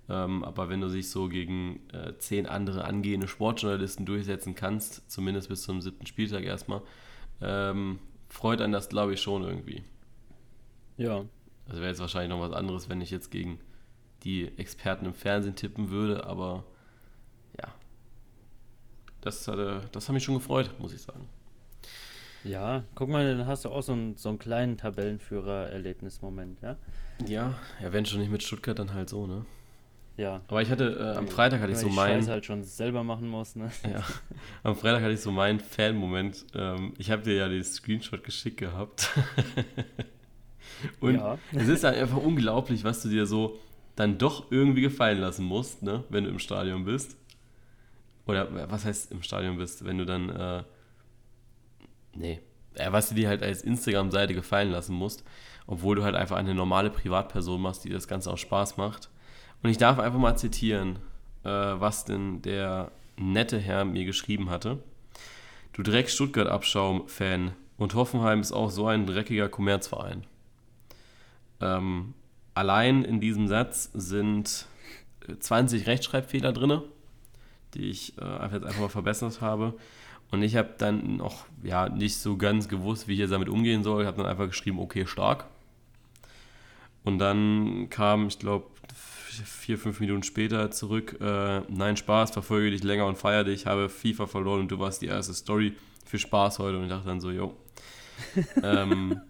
[0.09, 5.47] Ähm, aber wenn du dich so gegen äh, zehn andere angehende Sportjournalisten durchsetzen kannst, zumindest
[5.47, 6.81] bis zum siebten Spieltag erstmal,
[7.41, 7.99] ähm,
[8.31, 9.83] freut einen das, glaube ich, schon irgendwie.
[10.97, 11.25] Ja.
[11.67, 13.59] Also wäre jetzt wahrscheinlich noch was anderes, wenn ich jetzt gegen
[14.23, 16.63] die Experten im Fernsehen tippen würde, aber
[17.59, 17.73] ja.
[19.21, 21.27] Das, hatte, das hat mich schon gefreut, muss ich sagen.
[22.43, 26.77] Ja, guck mal, dann hast du auch so einen, so einen kleinen Tabellenführer-Erlebnismoment, ja?
[27.27, 29.45] Ja, ja, wenn schon nicht mit Stuttgart, dann halt so, ne?
[30.21, 30.39] Ja.
[30.49, 32.19] Aber ich hatte, äh, am Freitag hatte ich so meinen.
[32.19, 33.71] Scheiße halt schon selber machen muss, ne?
[33.91, 34.03] Ja.
[34.61, 36.45] Am Freitag hatte ich so meinen Fan-Moment.
[36.53, 39.09] Ähm, ich habe dir ja den Screenshot geschickt gehabt.
[40.99, 41.39] Und ja.
[41.53, 43.57] es ist halt einfach unglaublich, was du dir so
[43.95, 46.03] dann doch irgendwie gefallen lassen musst, ne?
[46.09, 47.17] Wenn du im Stadion bist.
[48.27, 50.29] Oder was heißt im Stadion bist, wenn du dann.
[50.29, 50.63] Äh,
[52.13, 52.41] nee.
[52.77, 55.23] Ja, was du dir halt als Instagram-Seite gefallen lassen musst,
[55.65, 59.09] obwohl du halt einfach eine normale Privatperson machst, die das Ganze auch Spaß macht.
[59.63, 60.97] Und ich darf einfach mal zitieren,
[61.43, 64.79] äh, was denn der nette Herr mir geschrieben hatte.
[65.73, 70.25] Du Dreck Stuttgart-Abschaum-Fan und Hoffenheim ist auch so ein dreckiger Kommerzverein.
[71.61, 72.13] Ähm,
[72.53, 74.65] allein in diesem Satz sind
[75.39, 76.81] 20 Rechtschreibfehler drin,
[77.73, 79.73] die ich äh, einfach jetzt einfach mal verbessert habe.
[80.31, 83.83] Und ich habe dann noch ja, nicht so ganz gewusst, wie ich jetzt damit umgehen
[83.83, 84.01] soll.
[84.01, 85.45] Ich habe dann einfach geschrieben, okay, stark.
[87.03, 88.65] Und dann kam, ich glaube,
[89.45, 91.17] vier, fünf Minuten später zurück.
[91.21, 93.65] Äh, nein, Spaß, verfolge dich länger und feier dich.
[93.65, 95.75] Habe FIFA verloren und du warst die erste Story
[96.05, 96.77] für Spaß heute.
[96.77, 97.55] Und ich dachte dann so, yo.
[98.63, 99.21] ähm,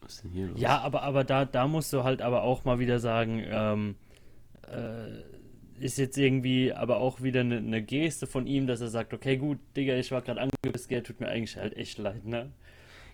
[0.00, 0.60] was ist denn hier los?
[0.60, 3.94] Ja, aber, aber da, da musst du halt aber auch mal wieder sagen, ähm,
[4.68, 9.12] äh, ist jetzt irgendwie aber auch wieder eine, eine, Geste von ihm, dass er sagt,
[9.12, 12.52] okay, gut, Digga, ich war gerade angepisst, tut mir eigentlich halt echt leid, ne?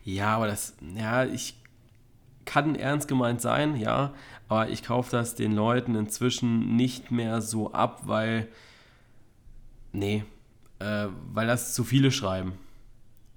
[0.05, 1.57] Ja, aber das, ja, ich
[2.49, 4.15] kann ernst gemeint sein, ja,
[4.49, 8.49] aber ich kaufe das den Leuten inzwischen nicht mehr so ab, weil,
[9.93, 10.25] nee,
[10.79, 12.53] äh, weil das zu viele schreiben.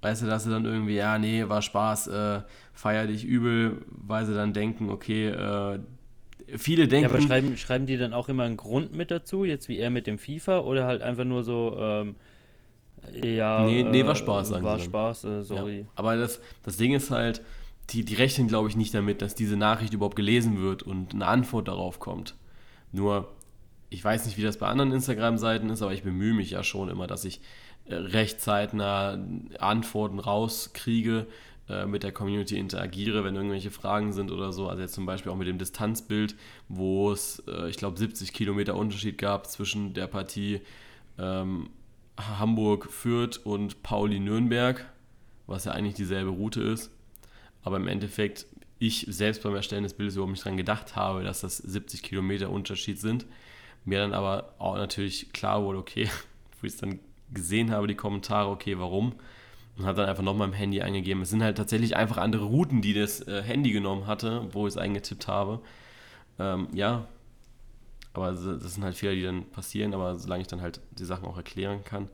[0.01, 2.41] Weißt du, dass sie dann irgendwie, ja, nee, war Spaß, äh,
[2.73, 5.79] feier dich übel, weil sie dann denken, okay, äh,
[6.55, 7.09] viele denken.
[7.09, 9.89] Ja, aber schreiben, schreiben die dann auch immer einen Grund mit dazu, jetzt wie er
[9.89, 12.15] mit dem FIFA, oder halt einfach nur so, ähm,
[13.21, 13.65] ja.
[13.65, 15.79] Nee, nee, war Spaß, sagen War Spaß, äh, sorry.
[15.79, 17.41] Ja, aber das, das Ding ist halt,
[17.91, 21.27] die, die rechnen, glaube ich, nicht damit, dass diese Nachricht überhaupt gelesen wird und eine
[21.27, 22.35] Antwort darauf kommt.
[22.91, 23.31] Nur,
[23.89, 26.89] ich weiß nicht, wie das bei anderen Instagram-Seiten ist, aber ich bemühe mich ja schon
[26.89, 27.41] immer, dass ich
[27.85, 29.19] äh, recht zeitnah
[29.59, 31.27] Antworten rauskriege,
[31.71, 34.67] äh, mit der Community interagiere, wenn irgendwelche Fragen sind oder so.
[34.67, 36.35] Also jetzt zum Beispiel auch mit dem Distanzbild,
[36.67, 40.61] wo es, äh, ich glaube, 70 Kilometer Unterschied gab zwischen der Partie
[41.17, 41.69] ähm,
[42.17, 44.85] Hamburg-Fürth und Pauli-Nürnberg,
[45.47, 46.91] was ja eigentlich dieselbe Route ist.
[47.63, 48.45] Aber im Endeffekt,
[48.79, 52.49] ich selbst beim Erstellen des Bildes überhaupt nicht daran gedacht habe, dass das 70 Kilometer
[52.49, 53.25] Unterschied sind.
[53.85, 56.09] Mir dann aber auch natürlich klar wurde, okay,
[56.61, 56.99] wo ich es dann
[57.33, 59.13] gesehen habe, die Kommentare, okay, warum?
[59.77, 61.23] Und habe dann einfach nochmal im Handy eingegeben.
[61.23, 64.73] Es sind halt tatsächlich einfach andere Routen, die das äh, Handy genommen hatte, wo ich
[64.73, 65.61] es eingetippt habe.
[66.39, 67.07] Ähm, ja,
[68.13, 71.25] aber das sind halt Fehler, die dann passieren, aber solange ich dann halt die Sachen
[71.25, 72.09] auch erklären kann.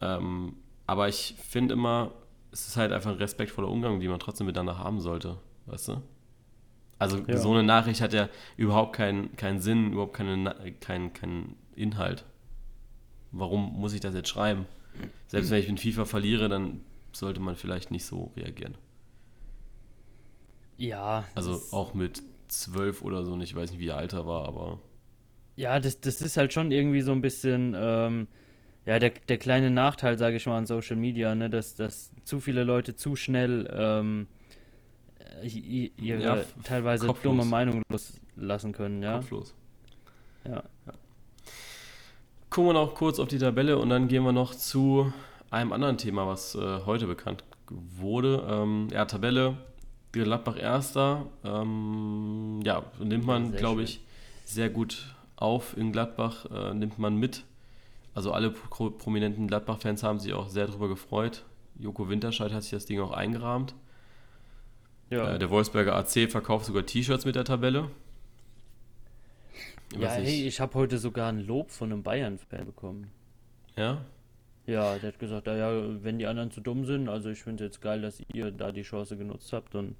[0.00, 0.54] Ähm,
[0.86, 2.12] aber ich finde immer,
[2.56, 6.02] es ist halt einfach ein respektvoller Umgang, den man trotzdem miteinander haben sollte, weißt du?
[6.98, 7.36] Also ja.
[7.36, 10.48] so eine Nachricht hat ja überhaupt keinen, keinen Sinn, überhaupt keinen
[10.80, 12.24] kein, kein Inhalt.
[13.30, 14.64] Warum muss ich das jetzt schreiben?
[15.26, 16.80] Selbst wenn ich in FIFA verliere, dann
[17.12, 18.74] sollte man vielleicht nicht so reagieren.
[20.78, 21.24] Ja.
[21.34, 24.78] Also auch mit zwölf oder so, ich weiß nicht, wie ihr Alter war, aber.
[25.56, 27.74] Ja, das, das ist halt schon irgendwie so ein bisschen.
[27.76, 28.28] Ähm,
[28.86, 32.40] ja, der, der kleine Nachteil, sage ich mal, an Social Media, ne, dass, dass zu
[32.40, 34.28] viele Leute zu schnell ähm,
[35.42, 37.22] ihre ja, teilweise kopflos.
[37.22, 39.16] dumme Meinung loslassen können, ja.
[39.16, 39.54] Kopflos.
[40.44, 40.62] Ja.
[40.86, 40.92] ja.
[42.48, 45.12] Gucken wir noch kurz auf die Tabelle und dann gehen wir noch zu
[45.50, 48.46] einem anderen Thema, was äh, heute bekannt wurde.
[48.48, 49.56] Ähm, ja, Tabelle,
[50.12, 51.26] Gladbach Erster.
[51.44, 54.00] Ähm, ja, nimmt man, glaube ich,
[54.44, 57.42] sehr gut auf in Gladbach, äh, nimmt man mit.
[58.16, 61.44] Also alle pro prominenten Gladbach-Fans haben sich auch sehr darüber gefreut.
[61.78, 63.74] Joko Winterscheid hat sich das Ding auch eingerahmt.
[65.10, 65.34] Ja.
[65.34, 67.90] Äh, der Wolfsberger AC verkauft sogar T-Shirts mit der Tabelle.
[69.98, 73.10] Ja, hey, ich habe heute sogar ein Lob von einem Bayern-Fan bekommen.
[73.76, 74.06] Ja?
[74.66, 77.68] Ja, der hat gesagt, ja, wenn die anderen zu dumm sind, also ich finde es
[77.68, 79.94] jetzt geil, dass ihr da die Chance genutzt habt und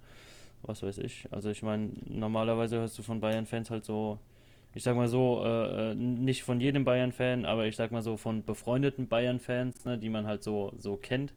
[0.63, 1.29] was weiß ich.
[1.33, 4.19] Also ich meine, normalerweise hörst du von Bayern-Fans halt so,
[4.77, 8.19] ich sag mal so, äh, äh, nicht von jedem Bayern-Fan, aber ich sag mal so
[8.19, 11.33] von befreundeten Bayern-Fans, ne, die man halt so, so kennt,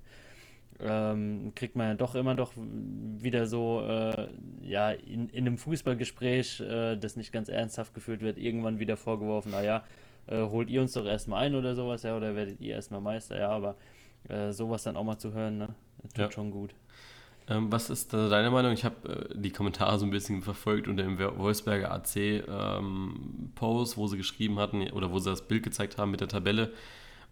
[0.82, 4.28] ähm, kriegt man ja doch immer doch wieder so, äh,
[4.62, 9.54] ja, in, in einem Fußballgespräch, äh, das nicht ganz ernsthaft geführt wird, irgendwann wieder vorgeworfen,
[9.54, 9.86] naja,
[10.28, 13.39] äh, holt ihr uns doch erstmal ein oder sowas, ja, oder werdet ihr erstmal Meister,
[13.39, 13.78] ja, aber
[14.28, 15.67] äh, sowas dann auch mal zu hören, ne,
[16.13, 16.32] tut ja.
[16.32, 16.75] schon gut.
[17.49, 18.73] Ähm, was ist da deine Meinung?
[18.73, 24.07] Ich habe äh, die Kommentare so ein bisschen verfolgt unter dem Wolfsberger AC ähm, wo
[24.07, 26.71] sie geschrieben hatten oder wo sie das Bild gezeigt haben mit der Tabelle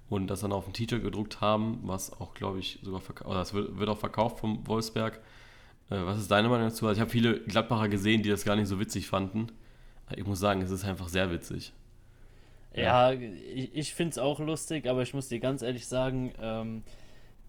[0.10, 3.39] und das dann auf ein T-Shirt gedruckt haben, was auch, glaube ich, sogar verkauft, oder
[3.39, 5.17] das wird, wird, auch verkauft vom Wolfsberg.
[5.89, 6.88] Äh, was ist deine Meinung dazu?
[6.88, 9.51] Also ich habe viele Gladbacher gesehen, die das gar nicht so witzig fanden.
[10.15, 11.73] Ich muss sagen, es ist einfach sehr witzig.
[12.73, 13.19] Ja, ja
[13.53, 16.84] ich, ich finde es auch lustig, aber ich muss dir ganz ehrlich sagen, ähm,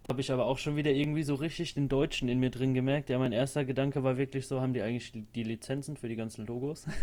[0.08, 3.10] habe ich aber auch schon wieder irgendwie so richtig den Deutschen in mir drin gemerkt.
[3.10, 6.46] Ja, mein erster Gedanke war wirklich so, haben die eigentlich die Lizenzen für die ganzen
[6.46, 6.86] Logos?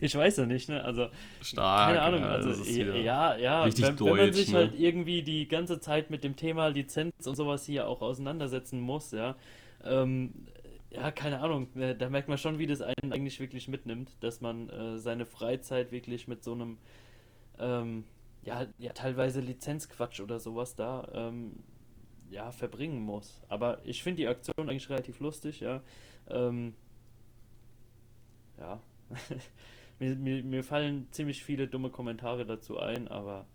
[0.00, 0.84] ich weiß ja nicht, ne?
[0.84, 1.08] Also,
[1.40, 2.24] Stark, keine Ahnung.
[2.24, 4.58] Also, ja, ja, wenn, wenn, man sich ne?
[4.58, 9.12] halt irgendwie die ganze Zeit mit dem Thema Lizenz und sowas hier auch auseinandersetzen muss,
[9.12, 9.36] ja,
[9.84, 10.32] ähm,
[10.90, 14.40] ja, keine Ahnung, ne, da merkt man schon, wie das einen eigentlich wirklich mitnimmt, dass
[14.40, 16.76] man äh, seine Freizeit wirklich mit so einem,
[17.58, 18.04] ähm,
[18.44, 21.62] ja, ja, teilweise Lizenzquatsch oder sowas da, ähm,
[22.30, 23.40] ja, verbringen muss.
[23.48, 25.82] Aber ich finde die Aktion eigentlich relativ lustig, ja.
[26.28, 26.74] Ähm,
[28.58, 28.80] ja.
[29.98, 33.46] mir, mir, mir fallen ziemlich viele dumme Kommentare dazu ein, aber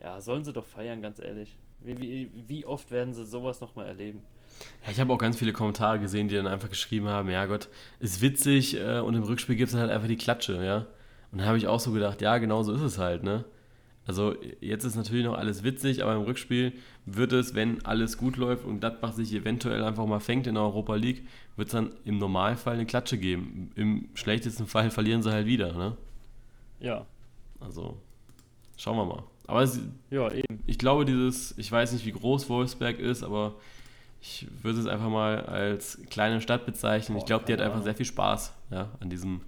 [0.00, 1.56] ja, sollen sie doch feiern, ganz ehrlich.
[1.80, 4.22] Wie, wie, wie oft werden sie sowas nochmal erleben?
[4.84, 7.68] Ja, ich habe auch ganz viele Kommentare gesehen, die dann einfach geschrieben haben, ja Gott,
[7.98, 10.86] ist witzig äh, und im Rückspiel gibt es halt einfach die Klatsche, ja.
[11.32, 13.44] Und dann habe ich auch so gedacht, ja, genau so ist es halt, ne?
[14.06, 16.72] Also jetzt ist natürlich noch alles witzig, aber im Rückspiel
[17.06, 20.64] wird es, wenn alles gut läuft und Gladbach sich eventuell einfach mal fängt in der
[20.64, 23.70] Europa League, wird es dann im Normalfall eine Klatsche geben.
[23.76, 25.96] Im schlechtesten Fall verlieren sie halt wieder, ne?
[26.80, 27.06] Ja.
[27.60, 27.96] Also,
[28.76, 29.22] schauen wir mal.
[29.46, 30.62] Aber es, ja, eben.
[30.66, 33.54] ich glaube, dieses, ich weiß nicht, wie groß Wolfsberg ist, aber
[34.20, 37.16] ich würde es einfach mal als kleine Stadt bezeichnen.
[37.16, 39.42] Oh, ich glaube, die hat einfach sehr viel Spaß ja, an, diesem,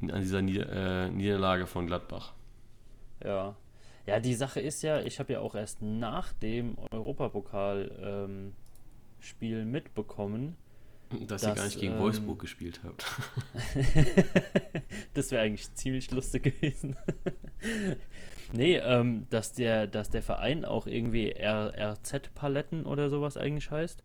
[0.00, 2.32] an dieser Nieder äh, Niederlage von Gladbach.
[3.24, 3.56] Ja.
[4.06, 10.56] Ja, die Sache ist ja, ich habe ja auch erst nach dem Europapokal-Spiel ähm, mitbekommen,
[11.10, 13.04] dass, dass, ihr gar nicht gegen ähm, Wolfsburg gespielt habt.
[15.14, 16.96] das wäre eigentlich ziemlich lustig gewesen.
[18.52, 24.02] nee, ähm, dass, der, dass der Verein auch irgendwie RZ-Paletten oder sowas eigentlich heißt.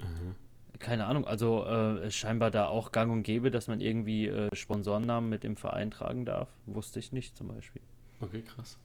[0.00, 0.36] Mhm.
[0.80, 5.28] Keine Ahnung, also äh, scheinbar da auch gang und gäbe, dass man irgendwie äh, Sponsorennamen
[5.28, 6.48] mit im Verein tragen darf.
[6.66, 7.82] Wusste ich nicht zum Beispiel.
[8.20, 8.78] Okay, krass.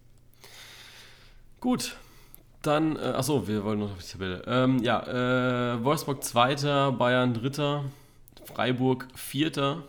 [1.62, 1.96] Gut,
[2.62, 4.44] dann, äh, achso, wir wollen noch auf die Tabelle.
[4.46, 7.86] Ähm, ja, äh, Wolfsburg Zweiter, Bayern Dritter,
[8.44, 9.84] Freiburg Vierter,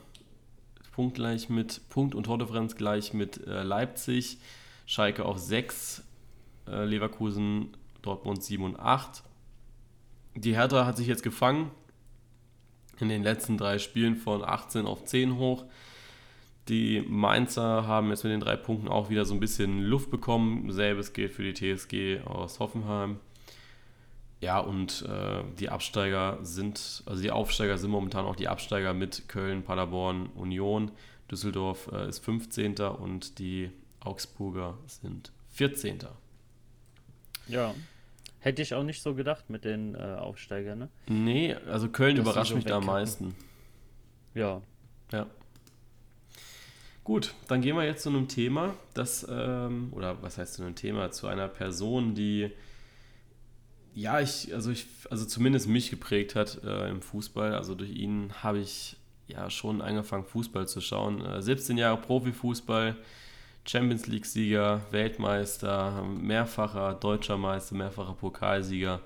[0.93, 4.39] punktgleich mit Punkt und Tordifferenz gleich mit äh, Leipzig,
[4.87, 6.05] Schalke auf 6,
[6.69, 9.25] äh, Leverkusen, Dortmund 7 und 8.
[10.37, 11.71] Die Hertha hat sich jetzt gefangen,
[13.01, 15.65] in den letzten drei Spielen von 18 auf 10 hoch.
[16.69, 20.73] Die Mainzer haben jetzt mit den drei Punkten auch wieder so ein bisschen Luft bekommen.
[20.73, 23.21] Selbes gilt für die TSG aus Hoffenheim.
[24.41, 29.29] Ja, und äh, die Absteiger sind, also die Aufsteiger sind momentan auch die Absteiger mit
[29.29, 30.91] Köln, Paderborn, Union.
[31.31, 32.77] Düsseldorf äh, ist 15.
[32.79, 36.01] und die Augsburger sind 14.
[37.49, 37.75] Ja.
[38.47, 40.89] Hätte ich auch nicht so gedacht mit den äh, Aufsteigern, ne?
[41.09, 43.35] Nee, also Köln Dass überrascht so mich da am meisten.
[44.35, 44.63] Ja.
[45.11, 45.27] Ja.
[47.03, 50.77] Gut, dann gehen wir jetzt zu einem Thema, das, ähm, oder was heißt zu einem
[50.77, 52.53] Thema, zu einer Person, die,
[53.97, 57.53] ja, ich, also ich, also zumindest mich geprägt hat äh, im Fußball.
[57.53, 61.27] Also durch ihn habe ich ja schon angefangen, Fußball zu schauen.
[61.27, 62.97] Äh, 17 Jahre Profifußball,
[63.67, 69.01] Champions League-Sieger, Weltmeister, mehrfacher deutscher Meister, mehrfacher Pokalsieger.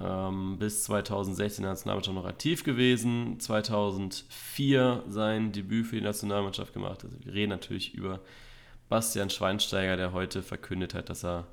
[0.00, 3.40] Ähm, bis 2016 in der Nationalmannschaft noch aktiv gewesen.
[3.40, 7.02] 2004 sein Debüt für die Nationalmannschaft gemacht.
[7.04, 8.20] Also wir reden natürlich über
[8.88, 11.46] Bastian Schweinsteiger, der heute verkündet hat, dass er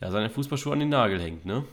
[0.00, 1.64] ja, seine Fußballschuhe an den Nagel hängt, ne?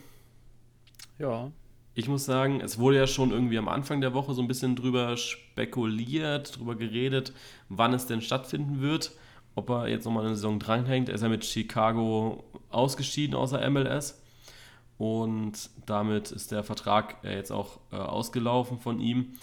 [1.17, 1.51] Ja.
[1.93, 4.75] Ich muss sagen, es wurde ja schon irgendwie am Anfang der Woche so ein bisschen
[4.75, 7.33] drüber spekuliert, drüber geredet,
[7.67, 9.11] wann es denn stattfinden wird.
[9.55, 11.09] Ob er jetzt nochmal eine Saison dranhängt.
[11.09, 14.21] Er ist ja mit Chicago ausgeschieden außer MLS.
[14.97, 19.33] Und damit ist der Vertrag jetzt auch äh, ausgelaufen von ihm.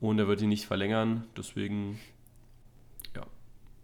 [0.00, 1.24] Und er wird ihn nicht verlängern.
[1.36, 1.98] Deswegen,
[3.16, 3.26] ja,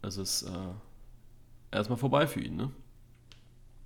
[0.02, 2.70] es ist äh, erstmal vorbei für ihn, ne?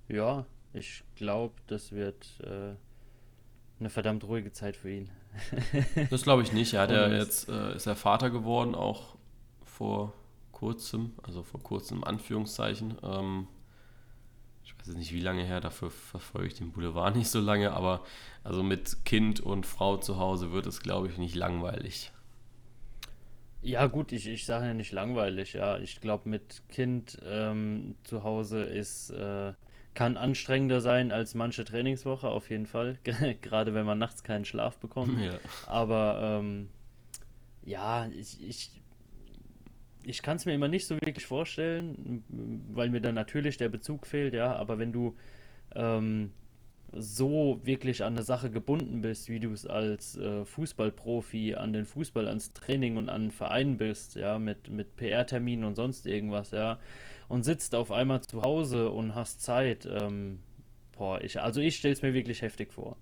[0.07, 2.75] Ja, ich glaube, das wird äh,
[3.79, 5.09] eine verdammt ruhige Zeit für ihn.
[6.09, 6.73] das glaube ich nicht.
[6.73, 9.15] Ja jetzt äh, ist er Vater geworden, auch
[9.63, 10.13] vor
[10.55, 12.95] kurzem, also vor kurzem Anführungszeichen.
[13.03, 13.47] Ähm,
[14.63, 17.73] ich weiß jetzt nicht, wie lange her, dafür verfolge ich den Boulevard nicht so lange,
[17.73, 18.03] aber
[18.43, 22.11] also mit Kind und Frau zu Hause wird es, glaube ich, nicht langweilig.
[23.61, 25.77] Ja, gut, ich, ich sage ja nicht langweilig, ja.
[25.79, 29.53] Ich glaube, mit Kind ähm, zu Hause ist äh,
[29.93, 32.99] kann anstrengender sein als manche Trainingswoche, auf jeden Fall.
[33.41, 35.19] Gerade wenn man nachts keinen Schlaf bekommt.
[35.25, 35.39] Ja.
[35.65, 36.69] Aber ähm,
[37.63, 38.69] ja, ich, ich,
[40.05, 42.23] ich kann es mir immer nicht so wirklich vorstellen,
[42.71, 44.55] weil mir dann natürlich der Bezug fehlt, ja.
[44.55, 45.15] Aber wenn du
[45.75, 46.31] ähm,
[46.93, 51.85] so wirklich an eine Sache gebunden bist, wie du es als äh, Fußballprofi an den
[51.85, 56.51] Fußball, ans Training und an den Verein bist, ja, mit, mit PR-Terminen und sonst irgendwas,
[56.51, 56.79] ja,
[57.27, 59.85] und sitzt auf einmal zu Hause und hast Zeit.
[59.85, 60.39] Ähm,
[60.97, 62.97] boah, ich, also ich stelle es mir wirklich heftig vor.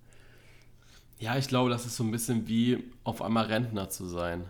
[1.18, 4.44] Ja, ich glaube, das ist so ein bisschen wie auf einmal Rentner zu sein.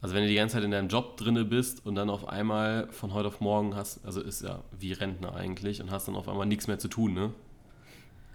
[0.00, 2.88] Also wenn du die ganze Zeit in deinem Job drinne bist und dann auf einmal
[2.92, 6.28] von heute auf morgen hast, also ist ja wie Rentner eigentlich und hast dann auf
[6.28, 7.32] einmal nichts mehr zu tun, ne?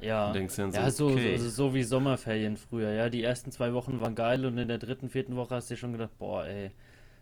[0.01, 1.37] Ja, und denkst dann so, ja so, okay.
[1.37, 3.09] so, so, wie Sommerferien früher, ja.
[3.09, 5.79] Die ersten zwei Wochen waren geil und in der dritten, vierten Woche hast du dir
[5.79, 6.71] schon gedacht, boah, ey,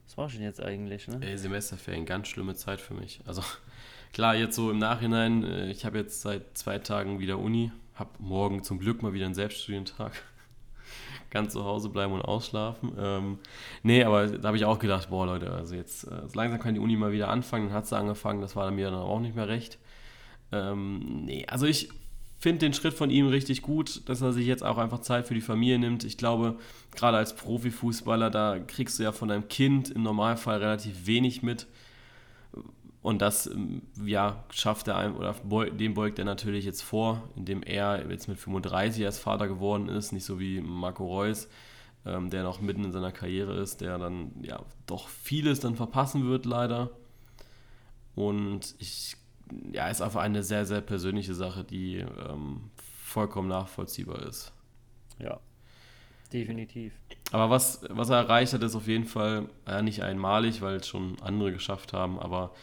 [0.08, 1.20] was war schon jetzt eigentlich, ne?
[1.22, 3.22] Ey, Semesterferien, ganz schlimme Zeit für mich.
[3.28, 3.44] Also
[4.14, 8.10] klar, jetzt so im Nachhinein, äh, ich habe jetzt seit zwei Tagen wieder Uni, habe
[8.18, 10.14] morgen zum Glück mal wieder einen Selbststudientag.
[11.32, 12.92] Ganz zu Hause bleiben und ausschlafen.
[13.00, 13.40] Ähm,
[13.84, 16.80] nee, aber da habe ich auch gedacht, boah Leute, also jetzt äh, langsam kann die
[16.80, 17.68] Uni mal wieder anfangen.
[17.68, 19.80] Dann hat sie angefangen, das war mir dann auch nicht mehr recht.
[20.52, 21.90] Ähm, nee, also ich
[22.38, 25.34] finde den Schritt von ihm richtig gut, dass er sich jetzt auch einfach Zeit für
[25.34, 26.04] die Familie nimmt.
[26.04, 26.58] Ich glaube,
[26.94, 31.68] gerade als Profifußballer, da kriegst du ja von deinem Kind im Normalfall relativ wenig mit.
[33.02, 35.34] Und das, ähm, ja, schafft er einem, oder
[35.72, 40.12] dem beugt er natürlich jetzt vor, indem er jetzt mit 35 erst Vater geworden ist,
[40.12, 41.48] nicht so wie Marco Reus,
[42.06, 46.28] ähm, der noch mitten in seiner Karriere ist, der dann, ja, doch vieles dann verpassen
[46.28, 46.92] wird, leider.
[48.14, 49.16] Und ich
[49.72, 54.54] ja, ist einfach eine sehr, sehr persönliche Sache, die ähm, vollkommen nachvollziehbar ist.
[55.20, 55.40] Ja,
[56.32, 56.94] definitiv.
[57.32, 60.88] Aber was, was er erreicht hat, ist auf jeden Fall ja, nicht einmalig, weil es
[60.88, 62.54] schon andere geschafft haben, aber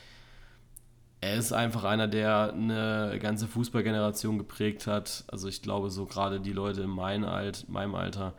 [1.20, 5.24] er ist einfach einer, der eine ganze Fußballgeneration geprägt hat.
[5.28, 8.34] Also ich glaube, so gerade die Leute in meinem, Alt, meinem Alter,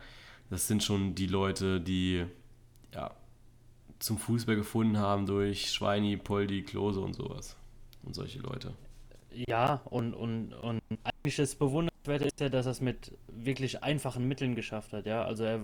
[0.48, 2.24] das sind schon die Leute, die
[2.94, 3.10] ja,
[3.98, 7.56] zum Fußball gefunden haben durch Schweini, Poldi, Klose und sowas
[8.02, 8.72] und solche Leute.
[9.32, 14.26] Ja, und, und, und eigentlich das Bewundernswerte ist ja, dass er es mit wirklich einfachen
[14.26, 15.22] Mitteln geschafft hat, ja.
[15.22, 15.60] Also er,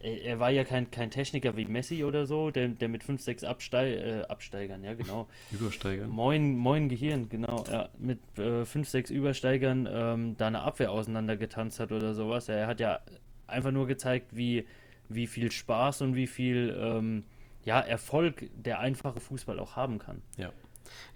[0.00, 3.44] er war ja kein, kein Techniker wie Messi oder so, der, der mit 5, 6
[3.44, 5.28] Absteig, äh, Absteigern, ja genau.
[5.52, 6.10] Übersteigern.
[6.10, 7.64] Moin, moin Gehirn, genau.
[7.70, 12.48] Ja, mit 5, äh, 6 Übersteigern ähm, da eine Abwehr auseinandergetanzt hat oder sowas.
[12.48, 13.00] Er hat ja
[13.46, 14.66] einfach nur gezeigt, wie,
[15.08, 17.24] wie viel Spaß und wie viel ähm,
[17.64, 20.22] ja, Erfolg der einfache Fußball auch haben kann.
[20.36, 20.52] Ja.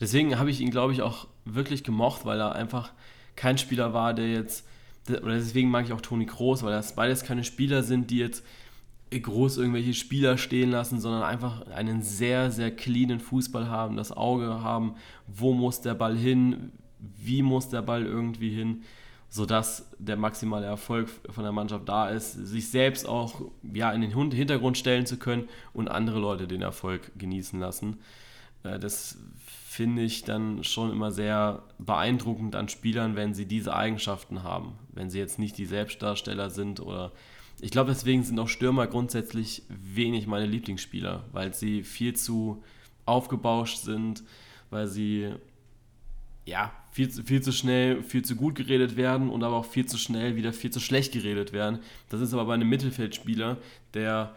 [0.01, 2.93] Deswegen habe ich ihn, glaube ich, auch wirklich gemocht, weil er einfach
[3.37, 4.67] kein Spieler war, der jetzt,
[5.09, 8.45] oder deswegen mag ich auch Toni Kroos, weil das beides keine Spieler sind, die jetzt
[9.11, 14.63] groß irgendwelche Spieler stehen lassen, sondern einfach einen sehr, sehr cleanen Fußball haben, das Auge
[14.63, 14.95] haben,
[15.27, 18.83] wo muss der Ball hin, wie muss der Ball irgendwie hin,
[19.29, 23.41] sodass der maximale Erfolg von der Mannschaft da ist, sich selbst auch
[23.73, 27.99] ja, in den Hintergrund stellen zu können und andere Leute den Erfolg genießen lassen.
[28.63, 29.19] Äh, das
[29.67, 34.73] finde ich dann schon immer sehr beeindruckend an Spielern, wenn sie diese Eigenschaften haben.
[34.93, 37.13] Wenn sie jetzt nicht die Selbstdarsteller sind oder.
[37.63, 42.63] Ich glaube, deswegen sind auch Stürmer grundsätzlich wenig meine Lieblingsspieler, weil sie viel zu
[43.07, 44.23] aufgebauscht sind,
[44.71, 45.35] weil sie
[46.47, 49.87] ja viel zu, viel zu schnell, viel zu gut geredet werden und aber auch viel
[49.87, 51.81] zu schnell wieder viel zu schlecht geredet werden.
[52.09, 53.59] Das ist aber bei einem Mittelfeldspieler,
[53.95, 54.35] der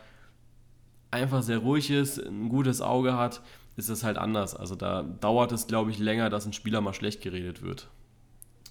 [1.11, 3.41] einfach sehr ruhig ist, ein gutes Auge hat,
[3.75, 4.55] ist es halt anders.
[4.55, 7.89] Also da dauert es, glaube ich, länger, dass ein Spieler mal schlecht geredet wird.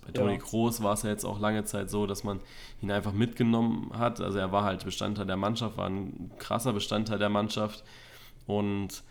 [0.04, 0.38] Bei Toni ja.
[0.38, 2.40] Kroos war es ja jetzt auch lange Zeit so, dass man
[2.80, 4.20] ihn einfach mitgenommen hat.
[4.20, 7.84] Also er war halt Bestandteil der Mannschaft, war ein krasser Bestandteil der Mannschaft.
[8.46, 9.02] Und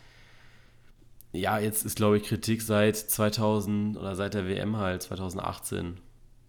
[1.32, 5.98] ja, jetzt ist, glaube ich, Kritik seit 2000 oder seit der WM halt, 2018,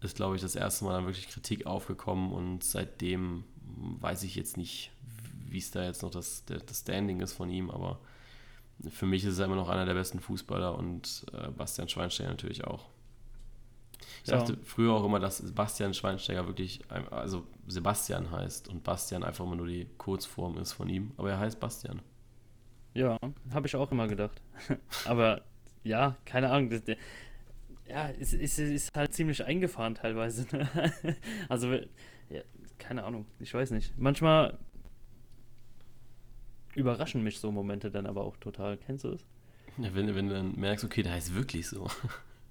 [0.01, 2.33] ist, glaube ich, das erste Mal dann wirklich Kritik aufgekommen.
[2.33, 3.45] Und seitdem
[4.01, 4.91] weiß ich jetzt nicht,
[5.49, 8.01] wie es da jetzt noch das, das Standing ist von ihm, aber
[8.91, 12.65] für mich ist er immer noch einer der besten Fußballer und äh, Bastian Schweinsteiger natürlich
[12.65, 12.87] auch.
[14.25, 14.39] Ich ja.
[14.39, 16.81] dachte früher auch immer, dass Bastian Schweinsteiger wirklich,
[17.11, 21.39] also Sebastian heißt und Bastian einfach immer nur die Kurzform ist von ihm, aber er
[21.39, 22.03] heißt Bastian.
[22.95, 23.19] Ja,
[23.53, 24.41] habe ich auch immer gedacht.
[25.07, 25.43] aber
[25.85, 26.71] ja, keine Ahnung.
[26.71, 26.97] Das, der,
[27.89, 30.47] ja, es, es, ist halt ziemlich eingefahren teilweise.
[30.55, 30.69] Ne?
[31.49, 32.43] also, ja,
[32.79, 33.97] keine Ahnung, ich weiß nicht.
[33.99, 34.59] Manchmal
[36.75, 38.77] überraschen mich so Momente dann aber auch total.
[38.77, 39.25] Kennst du es?
[39.79, 41.87] Ja, wenn, wenn du dann merkst, okay, der heißt wirklich so.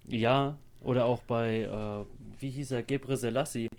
[0.08, 2.06] Ja, oder auch bei, äh,
[2.40, 3.70] wie hieß er, Gebre Selassie.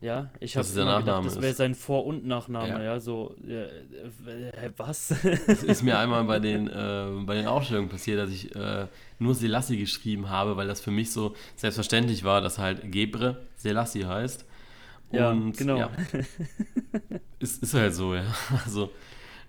[0.00, 4.70] Ja, ich habe gedacht, das wäre sein Vor- und Nachname, ja, ja so, äh, äh,
[4.78, 5.10] was?
[5.46, 8.86] Es ist mir einmal bei den, äh, bei den Aufstellungen passiert, dass ich äh,
[9.18, 14.06] nur Selassie geschrieben habe, weil das für mich so selbstverständlich war, dass halt Gebre Selassie
[14.06, 14.46] heißt.
[15.10, 15.76] Und, ja, genau.
[15.76, 15.90] Ja,
[17.38, 18.24] ist, ist halt so, ja.
[18.64, 18.90] Also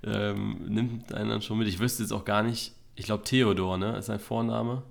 [0.04, 1.68] ähm, nimmt einen dann schon mit.
[1.70, 4.84] Ich wüsste jetzt auch gar nicht, ich glaube Theodor, ne, ist sein Vorname.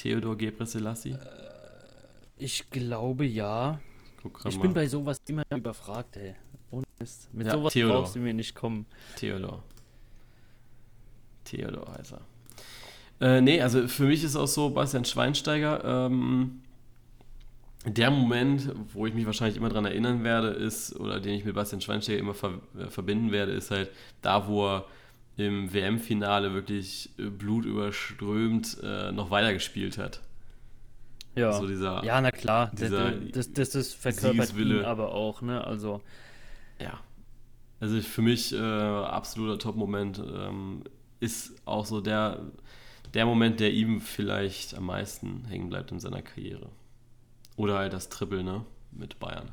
[0.00, 1.10] Theodor Gebre Selassie?
[1.10, 1.16] Äh,
[2.38, 3.80] ich glaube ja.
[4.46, 4.62] ich mal.
[4.62, 6.34] bin bei sowas immer überfragt, ey.
[6.70, 7.28] Ohne Mist.
[7.34, 8.02] Mit ja, sowas Theodor.
[8.02, 8.86] brauchst du mir nicht kommen.
[9.16, 9.62] Theodor.
[11.44, 13.36] Theodor heißt er.
[13.36, 16.62] Äh, nee, also für mich ist auch so, Bastian Schweinsteiger, ähm,
[17.84, 21.54] der Moment, wo ich mich wahrscheinlich immer daran erinnern werde, ist, oder den ich mit
[21.54, 23.90] Bastian Schweinsteiger immer ver äh, verbinden werde, ist halt
[24.22, 24.86] da, wo er
[25.40, 30.20] im WM-Finale wirklich äh, blutüberströmt äh, noch weitergespielt hat.
[31.34, 31.52] Ja.
[31.52, 32.70] So dieser, ja, na klar.
[32.74, 35.64] Dieser das, das, das verkörpert ihn aber auch, ne?
[35.64, 36.02] Also.
[36.80, 37.00] Ja.
[37.78, 40.84] Also für mich äh, absoluter Top-Moment ähm,
[41.18, 42.40] ist auch so der,
[43.14, 46.68] der Moment, der ihm vielleicht am meisten hängen bleibt in seiner Karriere.
[47.56, 48.64] Oder halt das Triple, ne?
[48.90, 49.52] Mit Bayern.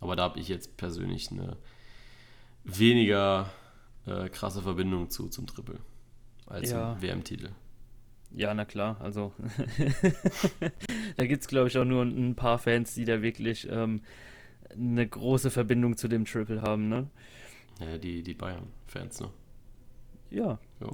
[0.00, 1.56] Aber da habe ich jetzt persönlich eine
[2.64, 3.50] weniger
[4.06, 5.78] äh, krasse Verbindung zu zum Triple
[6.46, 7.00] als ja.
[7.00, 7.50] WM-Titel.
[8.34, 9.32] Ja, na klar, also
[11.16, 14.00] da gibt es, glaube ich, auch nur ein paar Fans, die da wirklich ähm,
[14.70, 17.08] eine große Verbindung zu dem Triple haben, ne?
[17.80, 19.30] Ja, die, die Bayern-Fans, ne?
[20.30, 20.58] Ja.
[20.80, 20.88] ja.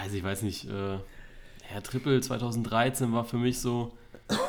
[0.00, 3.96] also ich weiß nicht, äh, ja, Triple 2013 war für mich so,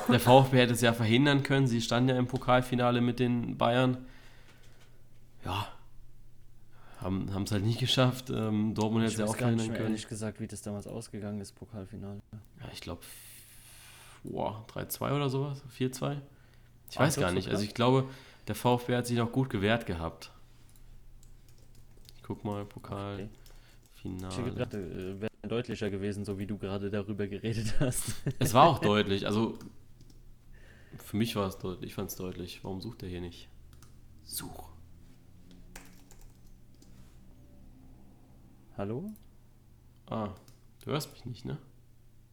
[0.09, 3.97] der VfB hätte es ja verhindern können, sie standen ja im Pokalfinale mit den Bayern.
[5.45, 5.70] Ja,
[7.01, 8.29] haben es halt nicht geschafft.
[8.29, 9.85] Ähm, Dortmund hätte es ja auch verhindern können.
[9.85, 12.21] ehrlich gesagt, wie das damals ausgegangen ist, Pokalfinale.
[12.59, 13.01] Ja, ich glaube,
[14.23, 16.17] 3-2 oder sowas, 4-2.
[16.91, 17.45] Ich weiß gar nicht.
[17.45, 18.07] So also ich glaube,
[18.47, 20.31] der VfB hat sich noch gut gewehrt gehabt.
[22.17, 23.29] Ich guck mal, Pokalfinale.
[24.03, 28.15] Ich hätte gedacht, äh, wäre deutlicher gewesen, so wie du gerade darüber geredet hast.
[28.39, 29.25] Es war auch deutlich.
[29.25, 29.57] Also
[30.97, 31.91] für mich war es deutlich.
[31.91, 32.63] Ich fand es deutlich.
[32.63, 33.47] Warum sucht er hier nicht?
[34.23, 34.71] Such.
[38.81, 39.11] Hallo?
[40.07, 40.29] Ah,
[40.83, 41.59] du hörst mich nicht, ne?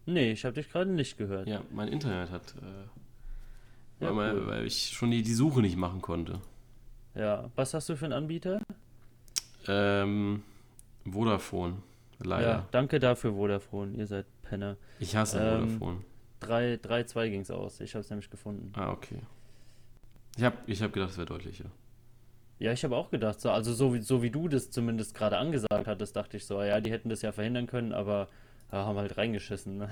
[0.07, 1.46] Nee, ich habe dich gerade nicht gehört.
[1.46, 2.55] Ja, mein Internet hat.
[2.57, 4.46] Äh, ja, weil, cool.
[4.46, 6.40] weil, ich schon die, die Suche nicht machen konnte.
[7.14, 8.62] Ja, was hast du für einen Anbieter?
[9.66, 10.42] Ähm,
[11.05, 11.82] Vodafone.
[12.20, 12.49] Leider.
[12.49, 13.92] Ja, danke dafür, Vodafone.
[13.99, 14.78] Ihr seid Penner.
[15.01, 16.01] Ich hasse ähm, Vodafone.
[16.40, 17.78] 3-2 ging es aus.
[17.80, 18.72] Ich habe es nämlich gefunden.
[18.74, 19.20] Ah, okay.
[20.38, 21.66] Ich habe ich hab gedacht, es wäre deutlicher.
[22.59, 25.38] Ja, ich habe auch gedacht, so, also so wie, so wie du das zumindest gerade
[25.38, 28.28] angesagt hattest, dachte ich so, ja, die hätten das ja verhindern können, aber
[28.72, 29.78] ja, haben halt reingeschissen.
[29.78, 29.88] Ne?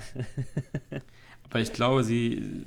[1.44, 2.64] aber ich glaube, sie.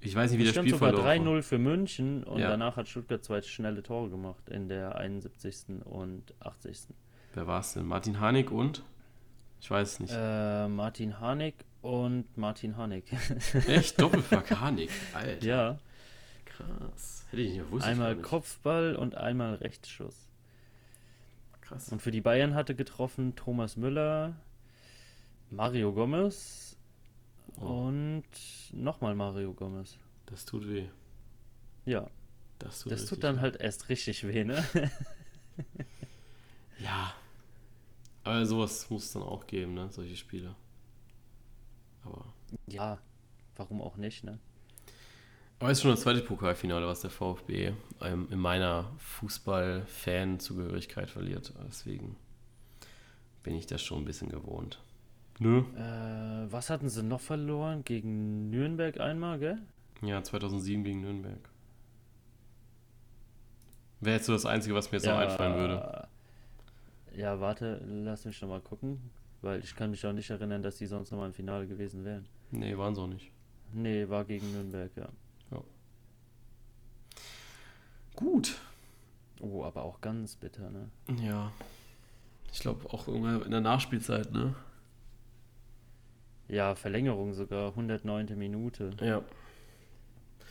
[0.00, 2.48] Ich weiß nicht, wie das Spiel sogar 3-0 für München und ja.
[2.48, 5.84] danach hat Stuttgart zwei schnelle Tore gemacht in der 71.
[5.84, 6.88] und 80.
[7.34, 7.86] Wer war es denn?
[7.86, 8.82] Martin Hanig und?
[9.60, 10.12] Ich weiß es nicht.
[10.16, 13.04] Äh, Martin Hanig und Martin Hanig.
[13.68, 14.00] Echt?
[14.00, 14.90] Doppelpack Hanig?
[15.14, 15.46] Alter.
[15.46, 15.78] Ja.
[16.66, 17.24] Krass.
[17.30, 17.86] Hätte ich nicht gewusst.
[17.86, 20.28] Einmal Kopfball und einmal Rechtsschuss.
[21.60, 21.90] Krass.
[21.90, 24.36] Und für die Bayern hatte getroffen Thomas Müller,
[25.50, 26.76] Mario Gomez
[27.60, 27.86] oh.
[27.88, 28.24] und
[28.72, 29.96] nochmal Mario Gomez.
[30.26, 30.88] Das tut weh.
[31.84, 32.08] Ja.
[32.58, 33.40] Das tut, das tut dann weh.
[33.40, 34.64] halt erst richtig weh, ne?
[36.78, 37.12] ja.
[38.24, 39.90] Aber sowas muss es dann auch geben, ne?
[39.90, 40.54] Solche Spiele.
[42.04, 42.32] Aber.
[42.66, 42.98] Ja,
[43.56, 44.38] warum auch nicht, ne?
[45.62, 51.54] Aber es ist schon das zweite Pokalfinale, was der VfB ähm, in meiner Fußball-Fan-Zugehörigkeit verliert.
[51.68, 52.16] Deswegen
[53.44, 54.82] bin ich das schon ein bisschen gewohnt.
[55.38, 55.60] Nö.
[55.76, 57.84] Äh, was hatten sie noch verloren?
[57.84, 59.58] Gegen Nürnberg einmal, gell?
[60.00, 61.48] Ja, 2007 gegen Nürnberg.
[64.00, 66.08] Wäre jetzt so das Einzige, was mir jetzt ja, noch einfallen würde.
[67.14, 69.12] Ja, warte, lass mich nochmal gucken.
[69.42, 72.26] Weil ich kann mich auch nicht erinnern, dass die sonst nochmal im Finale gewesen wären.
[72.50, 73.30] Nee, waren sie auch nicht.
[73.72, 75.08] Nee, war gegen Nürnberg, ja.
[78.16, 78.58] Gut.
[79.40, 80.88] Oh, aber auch ganz bitter, ne?
[81.20, 81.52] Ja.
[82.52, 84.54] Ich glaube auch irgendwann in der Nachspielzeit, ne?
[86.48, 88.36] Ja, Verlängerung sogar, 109.
[88.36, 88.90] Minute.
[89.00, 89.22] Ja.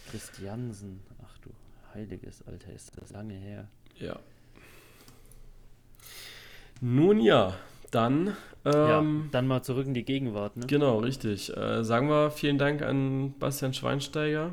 [0.10, 1.52] Christiansen, ach du
[1.94, 3.68] heiliges Alter, ist das lange her.
[3.98, 4.20] Ja.
[6.82, 7.56] Nun ja,
[7.92, 8.36] dann.
[8.66, 10.66] Ähm, ja, dann mal zurück in die Gegenwart, ne?
[10.66, 11.56] Genau, richtig.
[11.56, 14.52] Äh, sagen wir vielen Dank an Bastian Schweinsteiger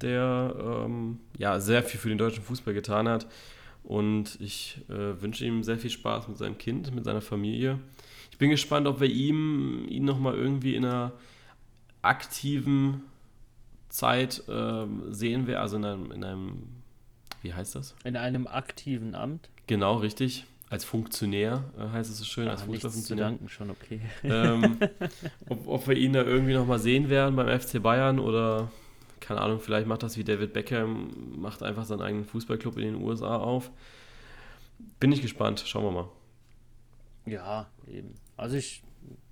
[0.00, 3.26] der ähm, ja, sehr viel für den deutschen Fußball getan hat.
[3.82, 7.78] Und ich äh, wünsche ihm sehr viel Spaß mit seinem Kind, mit seiner Familie.
[8.30, 11.12] Ich bin gespannt, ob wir ihm, ihn nochmal irgendwie in einer
[12.02, 13.02] aktiven
[13.88, 16.62] Zeit äh, sehen werden, also in einem, in einem,
[17.42, 17.94] wie heißt das?
[18.04, 19.50] In einem aktiven Amt?
[19.66, 20.46] Genau, richtig.
[20.70, 23.26] Als Funktionär äh, heißt es so schön, als Fußballfunktionär.
[23.26, 24.00] danken schon okay.
[24.24, 24.78] Ähm,
[25.48, 28.70] ob, ob wir ihn da irgendwie nochmal sehen werden beim FC Bayern oder
[29.24, 32.94] keine Ahnung, vielleicht macht das wie David Beckham, macht einfach seinen eigenen Fußballclub in den
[32.96, 33.70] USA auf.
[35.00, 36.08] Bin ich gespannt, schauen wir mal.
[37.24, 38.14] Ja, eben.
[38.36, 38.82] Also ich,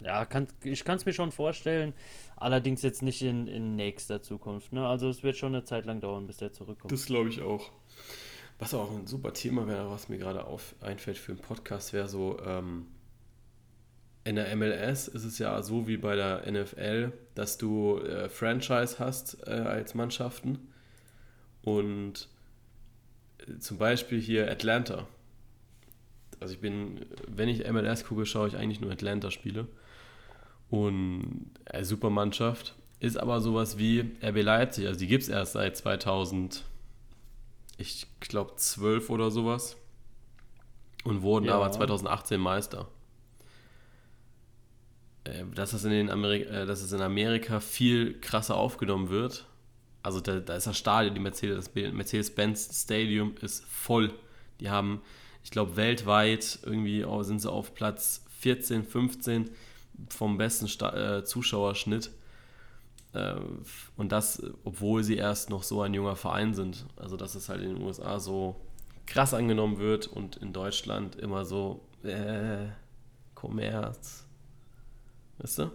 [0.00, 1.92] ja, kann, ich kann es mir schon vorstellen,
[2.36, 4.72] allerdings jetzt nicht in, in nächster Zukunft.
[4.72, 4.86] Ne?
[4.86, 6.90] Also es wird schon eine Zeit lang dauern, bis der zurückkommt.
[6.90, 7.70] Das glaube ich auch.
[8.58, 10.46] Was auch ein super Thema wäre, was mir gerade
[10.80, 12.86] einfällt für einen Podcast, wäre so, ähm,
[14.24, 18.98] in der MLS ist es ja so wie bei der NFL, dass du äh, Franchise
[18.98, 20.58] hast äh, als Mannschaften.
[21.62, 22.28] Und
[23.38, 25.06] äh, zum Beispiel hier Atlanta.
[26.38, 29.66] Also ich bin, wenn ich MLS gucke, schaue ich eigentlich nur Atlanta-Spiele.
[30.70, 32.74] Und äh, super Mannschaft.
[33.00, 34.86] Ist aber sowas wie RB Leipzig.
[34.86, 36.62] Also die gibt es erst seit 2000,
[37.76, 39.76] ich glaube 12 oder sowas.
[41.02, 41.56] Und wurden ja.
[41.56, 42.86] aber 2018 Meister.
[45.24, 49.46] Äh, dass, das in den Ameri äh, dass es in Amerika viel krasser aufgenommen wird.
[50.02, 54.12] Also da, da ist das Stadion, die Mercedes-Benz Mercedes Stadium ist voll.
[54.60, 55.00] Die haben,
[55.44, 59.50] ich glaube, weltweit irgendwie oh, sind sie auf Platz 14, 15
[60.08, 62.10] vom besten Sta äh, Zuschauerschnitt.
[63.12, 63.34] Äh,
[63.96, 66.84] und das, obwohl sie erst noch so ein junger Verein sind.
[66.96, 68.56] Also dass es halt in den USA so
[69.06, 72.66] krass angenommen wird und in Deutschland immer so, äh,
[73.34, 74.21] Kommerz
[75.42, 75.70] Weißt du?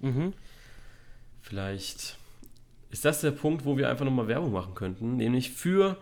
[0.00, 0.32] Mhm.
[1.42, 2.16] Vielleicht
[2.90, 5.96] ist das der Punkt, wo wir einfach nochmal Werbung machen könnten, nämlich für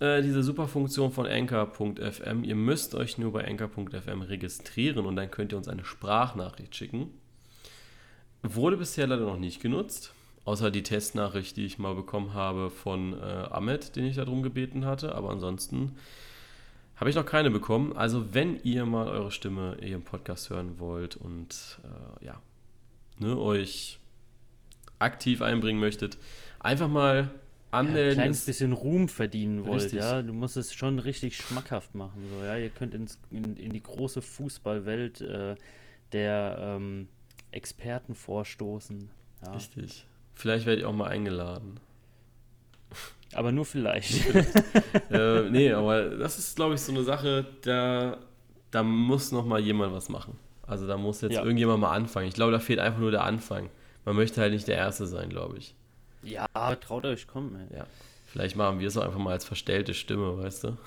[0.00, 2.44] äh, diese super Funktion von Anchor.fm.
[2.44, 7.10] Ihr müsst euch nur bei Anchor.fm registrieren und dann könnt ihr uns eine Sprachnachricht schicken.
[8.42, 10.12] Wurde bisher leider noch nicht genutzt,
[10.44, 14.84] außer die Testnachricht, die ich mal bekommen habe von äh, Ahmed, den ich darum gebeten
[14.84, 15.14] hatte.
[15.14, 15.96] Aber ansonsten
[16.96, 17.96] habe ich noch keine bekommen.
[17.96, 22.40] Also, wenn ihr mal eure Stimme hier im Podcast hören wollt und äh, ja,
[23.18, 23.98] ne, euch
[24.98, 26.18] aktiv einbringen möchtet,
[26.58, 27.30] einfach mal
[27.70, 28.02] anmelden.
[28.02, 30.00] Ja, ein kleines bisschen Ruhm verdienen wollt, richtig.
[30.00, 30.22] ja.
[30.22, 32.22] Du musst es schon richtig schmackhaft machen.
[32.30, 32.56] So, ja.
[32.56, 35.54] Ihr könnt ins, in, in die große Fußballwelt äh,
[36.12, 37.08] der ähm,
[37.50, 39.10] Experten vorstoßen.
[39.44, 39.52] Ja.
[39.52, 40.06] Richtig.
[40.34, 41.80] Vielleicht werde ich auch mal eingeladen.
[43.36, 44.34] Aber nur vielleicht.
[45.10, 48.16] äh, nee, aber das ist, glaube ich, so eine Sache, da,
[48.70, 50.38] da muss noch mal jemand was machen.
[50.62, 51.42] Also da muss jetzt ja.
[51.42, 52.28] irgendjemand mal anfangen.
[52.28, 53.68] Ich glaube, da fehlt einfach nur der Anfang.
[54.06, 55.74] Man möchte halt nicht der Erste sein, glaube ich.
[56.22, 57.54] Ja, traut euch, kommt.
[57.70, 57.76] Ey.
[57.76, 57.86] Ja.
[58.24, 60.78] Vielleicht machen wir es auch einfach mal als verstellte Stimme, weißt du?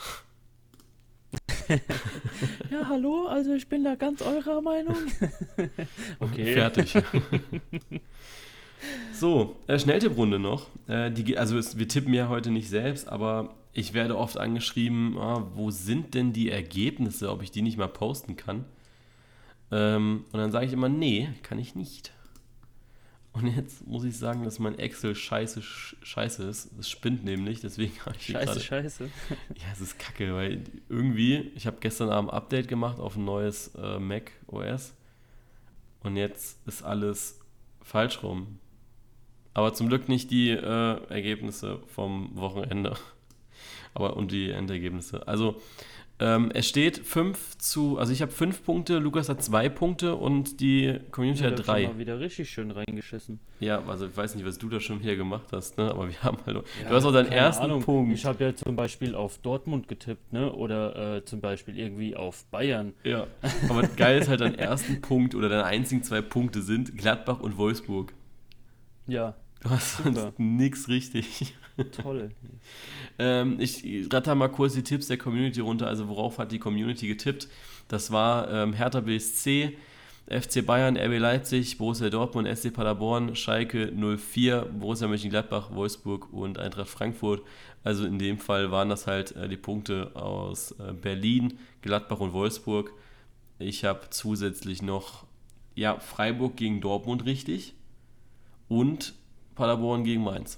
[2.72, 4.98] ja, hallo, also ich bin da ganz eurer Meinung.
[6.20, 6.54] okay.
[6.54, 6.96] Fertig.
[9.14, 10.68] So, äh, Schnelltipprunde noch.
[10.88, 15.18] Äh, die, also es, wir tippen ja heute nicht selbst, aber ich werde oft angeschrieben,
[15.18, 18.66] ah, wo sind denn die Ergebnisse, ob ich die nicht mal posten kann.
[19.72, 22.12] Ähm, und dann sage ich immer, nee, kann ich nicht.
[23.32, 26.72] Und jetzt muss ich sagen, dass mein Excel scheiße, scheiße ist.
[26.80, 29.10] Es spinnt nämlich, deswegen habe ich Scheiße, grade, scheiße.
[29.56, 33.26] Ja, es ist kacke, weil irgendwie, ich habe gestern Abend ein Update gemacht auf ein
[33.26, 34.94] neues äh, Mac OS
[36.02, 37.40] und jetzt ist alles
[37.82, 38.60] falsch rum.
[39.60, 42.94] Aber zum Glück nicht die äh, Ergebnisse vom Wochenende.
[43.94, 45.28] Aber und die Endergebnisse.
[45.28, 45.58] Also
[46.22, 50.60] Ähm, es steht 5 zu, also ich habe 5 Punkte, Lukas hat 2 Punkte und
[50.60, 51.94] die Community Ja, hat da hab ich 3.
[51.94, 53.40] mal wieder richtig schön reingeschissen.
[53.62, 55.90] Ja, also ich weiß nicht, was du da schon hier gemacht hast, ne?
[55.92, 56.58] aber wir haben halt.
[56.84, 57.82] Ja, du hast auch deinen ersten Ahnung.
[57.84, 58.14] Punkt.
[58.14, 60.52] Ich habe ja zum Beispiel auf Dortmund getippt, ne?
[60.54, 62.92] Oder äh, zum Beispiel irgendwie auf Bayern.
[63.06, 63.28] Ja,
[63.70, 67.58] aber geil ist halt dein ersten Punkt oder deine einzigen zwei Punkte sind Gladbach und
[67.58, 68.12] Wolfsburg.
[69.08, 70.14] Ja, Du hast Super.
[70.14, 71.54] sonst nix richtig.
[71.92, 72.32] toll.
[73.22, 73.84] Ähm, ich
[74.14, 75.88] ratter mal kurz die Tipps der Community runter.
[75.88, 77.50] Also worauf hat die Community getippt?
[77.90, 79.78] Das war ähm, Hertha BSC,
[80.30, 86.88] FC Bayern, RB Leipzig, Borussia Dortmund, SC Paderborn, Schalke 04, Borussia Mönchengladbach, Wolfsburg und Eintracht
[86.88, 87.42] Frankfurt.
[87.84, 92.32] Also in dem Fall waren das halt äh, die Punkte aus äh, Berlin, Gladbach und
[92.32, 92.94] Wolfsburg.
[93.58, 95.26] Ich habe zusätzlich noch
[95.76, 97.74] ja, Freiburg gegen Dortmund richtig
[98.70, 99.14] und
[99.60, 100.58] Paderborn gegen Mainz.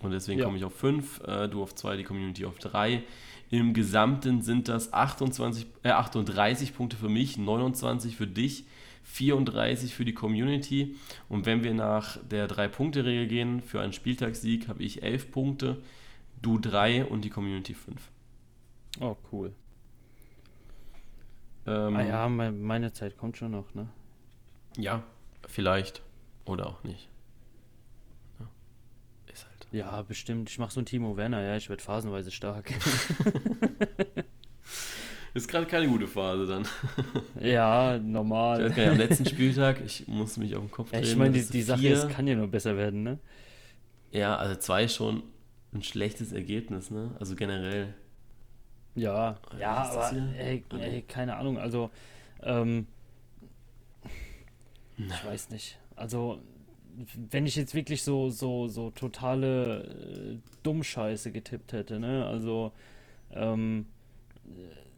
[0.00, 0.46] Und deswegen Ja.
[0.46, 3.02] komme ich auf 5, äh, du auf 2, die Community auf 3.
[3.50, 8.64] Im Gesamten sind das 28, äh, 38 Punkte für mich, 29 für dich,
[9.04, 10.96] 34 für die Community.
[11.28, 15.82] Und wenn wir nach der 3-Punkte-Regel gehen, für einen Spieltagssieg habe ich 11 Punkte,
[16.40, 18.00] du 3 und die Community 5.
[19.00, 19.52] Oh, cool.
[21.66, 23.88] Ähm, Ah ja, me- meine Zeit kommt schon noch, ne?
[24.76, 25.02] ja,
[25.46, 26.02] vielleicht.
[26.44, 27.08] Oder auch nicht.
[29.72, 29.78] Ja.
[29.78, 30.50] Ja, bestimmt.
[30.50, 32.72] Ich mache so ein Timo Werner, ja, ich werde phasenweise stark.
[35.34, 36.66] Ist gerade keine gute Phase dann.
[37.40, 38.58] ja, Ich normal.
[38.70, 41.10] gar nicht, am letzten Spieltag, ich muss mich auf den Kopf Ja, drehen.
[41.10, 43.18] ich meine, die, die ist Sache ist, kann ja nur besser werden, ne?
[44.10, 45.22] Ja, also zwei ist schon
[45.72, 47.14] ein schlechtes Ergebnis, ne?
[47.20, 47.94] Also generell.
[48.94, 51.90] Ja, Oder ja, ist das aber ey, Ah, ey, keine Ahnung, also
[52.42, 52.86] ähm,
[54.96, 55.78] ich weiß nicht.
[55.94, 56.40] Also
[57.30, 62.26] wenn ich jetzt wirklich so so so totale äh, Dummscheiße getippt hätte, ne?
[62.26, 62.72] Also
[63.32, 63.86] ähm,
[64.46, 64.88] äh,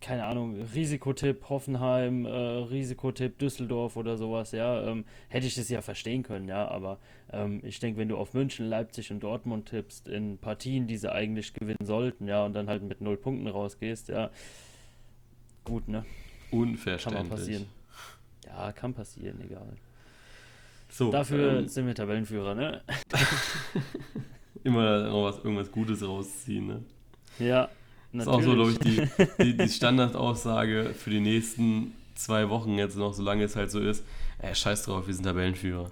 [0.00, 5.80] keine Ahnung, Risikotipp Hoffenheim, äh, Risikotipp Düsseldorf oder sowas, ja, ähm, hätte ich das ja
[5.80, 6.98] verstehen können, ja, aber
[7.32, 11.10] ähm, ich denke, wenn du auf München, Leipzig und Dortmund tippst, in Partien, die sie
[11.10, 14.30] eigentlich gewinnen sollten, ja, und dann halt mit null Punkten rausgehst, ja,
[15.64, 16.04] gut, ne,
[16.50, 17.28] kann Unverständlich.
[17.28, 17.66] mal passieren.
[18.46, 19.76] Ja, kann passieren, egal.
[20.88, 22.82] So, Dafür ähm, sind wir Tabellenführer, ne?
[24.64, 26.82] immer noch was, irgendwas Gutes rausziehen, ne?
[27.38, 27.68] Ja,
[28.12, 29.10] Das ist auch so, glaube ich, natürlich.
[29.38, 33.80] die, die, die Standardaussage für die nächsten zwei Wochen jetzt noch, solange es halt so
[33.80, 34.04] ist.
[34.38, 35.90] Ey, scheiß drauf, wir sind Tabellenführer.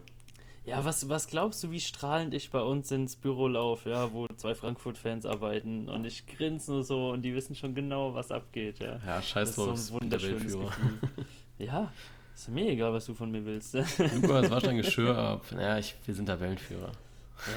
[0.65, 4.27] Ja, was, was glaubst du, wie strahlend ich bei uns ins Büro laufe, ja, wo
[4.29, 8.79] zwei Frankfurt-Fans arbeiten und ich grinse nur so und die wissen schon genau, was abgeht,
[8.79, 8.99] ja.
[9.05, 10.71] Ja, scheiß ist so drauf, ein wunderschönes Tabellenführer.
[10.71, 11.27] Gefühl.
[11.59, 11.93] Ja,
[12.35, 13.75] ist mir egal, was du von mir willst.
[13.75, 15.45] Lukas, wasch dein Geschirr ab.
[15.53, 16.93] Ja, ich, wir sind Tabellenführer.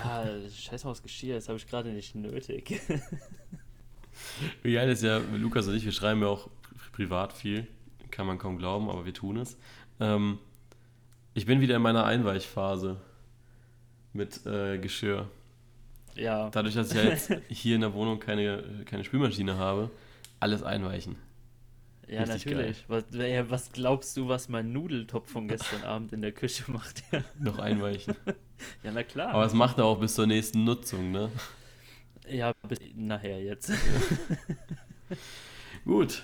[0.04, 2.80] Ja, scheiß mal aufs Geschirr, das habe ich gerade nicht nötig.
[4.64, 6.50] Wie geil ist ja, Lukas und ich, wir schreiben ja auch
[6.92, 7.68] privat viel.
[8.12, 9.58] Kann man kaum glauben, aber wir tun es.
[10.00, 10.40] Ähm,
[11.34, 12.98] ich bin wieder in meiner Einweichphase
[14.14, 15.30] mit äh, Geschirr.
[16.16, 19.92] Ja, Dadurch, dass ich ja jetzt hier in der Wohnung keine, keine Spülmaschine habe,
[20.40, 21.16] alles einweichen.
[22.08, 22.86] Ja, richtig natürlich.
[22.88, 23.04] Was,
[23.50, 27.04] was glaubst du, was mein Nudeltopf von gestern Abend in der Küche macht?
[27.40, 28.16] Noch einweichen.
[28.84, 29.30] ja na klar.
[29.30, 31.30] Aber es macht er auch bis zur nächsten Nutzung, ne?
[32.30, 33.72] ja, bis nachher jetzt.
[35.86, 36.24] Gut.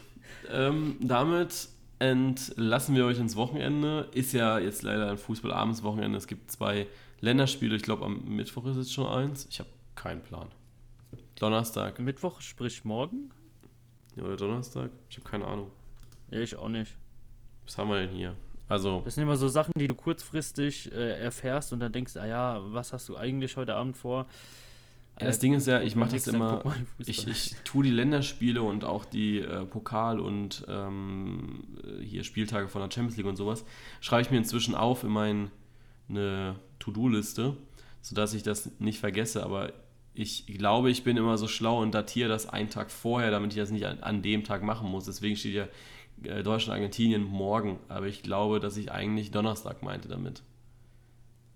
[0.52, 1.70] Ähm, damit
[2.00, 4.10] entlassen wir euch ins Wochenende.
[4.14, 6.18] Ist ja jetzt leider ein Fußballabends-Wochenende.
[6.18, 6.88] Es gibt zwei
[7.22, 7.76] Länderspiele.
[7.76, 9.48] Ich glaube, am Mittwoch ist es schon eins.
[9.50, 10.50] Ich habe keinen Plan.
[11.36, 12.00] Donnerstag.
[12.00, 13.32] Mittwoch, sprich morgen?
[14.18, 14.92] Oder Donnerstag?
[15.10, 15.72] Ich habe keine Ahnung.
[16.32, 16.92] Ich auch nicht.
[17.66, 18.36] Was haben wir denn hier?
[18.70, 22.26] Also, Das sind immer so Sachen, die du kurzfristig äh, erfährst und dann denkst, ah
[22.26, 24.26] ja, was hast du eigentlich heute Abend vor?
[25.20, 26.64] ja, das Äh, Ding ist ja, ich guck mal mache das immer.
[27.06, 32.68] Ich, ich tue die Länderspiele und auch die äh, Pokal- und ähm, äh, hier Spieltage
[32.68, 33.64] von der Champions League und sowas,
[34.02, 37.56] schreibe ich mir inzwischen auf in meine To-Do-Liste,
[38.02, 39.44] sodass ich das nicht vergesse.
[39.44, 39.72] Aber
[40.16, 43.58] ich glaube, ich bin immer so schlau und datiere das einen Tag vorher, damit ich
[43.60, 45.06] das nicht an, an dem Tag machen muss.
[45.06, 45.68] Deswegen steht ja
[46.24, 47.80] äh, Deutschland, Argentinien morgen.
[47.90, 50.44] Aber ich glaube, dass ich eigentlich Donnerstag meinte damit.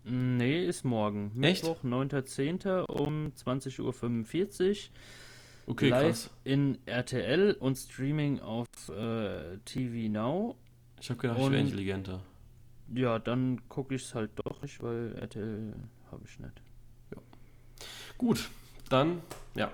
[0.03, 1.31] Nee, ist morgen.
[1.43, 1.63] Echt?
[1.63, 2.85] Mittwoch, 9.10.
[2.85, 3.81] um 20.45
[4.69, 4.75] Uhr.
[5.69, 6.29] Okay, live krass.
[6.45, 10.55] in RTL und Streaming auf äh, TV Now.
[11.01, 12.21] Ich habe gedacht, ich Und- wäre intelligenter.
[12.95, 15.73] Ja, dann gucke ich es halt doch nicht, weil RTL
[16.09, 16.53] habe ich nicht.
[18.17, 18.49] Gut,
[18.89, 19.21] dann,
[19.55, 19.71] ja.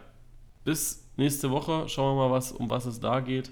[0.63, 1.87] Bis nächste Woche.
[1.89, 3.51] Schauen wir mal, was, um was es da geht.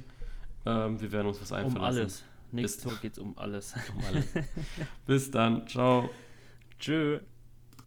[0.66, 2.00] Ähm, wir werden uns was Um einfallen lassen.
[2.00, 2.24] alles.
[2.52, 3.74] Nächste Woche geht es um alles.
[3.96, 4.26] Um alles.
[5.06, 5.68] Bis dann.
[5.68, 6.10] Ciao.
[6.80, 7.20] Tschö.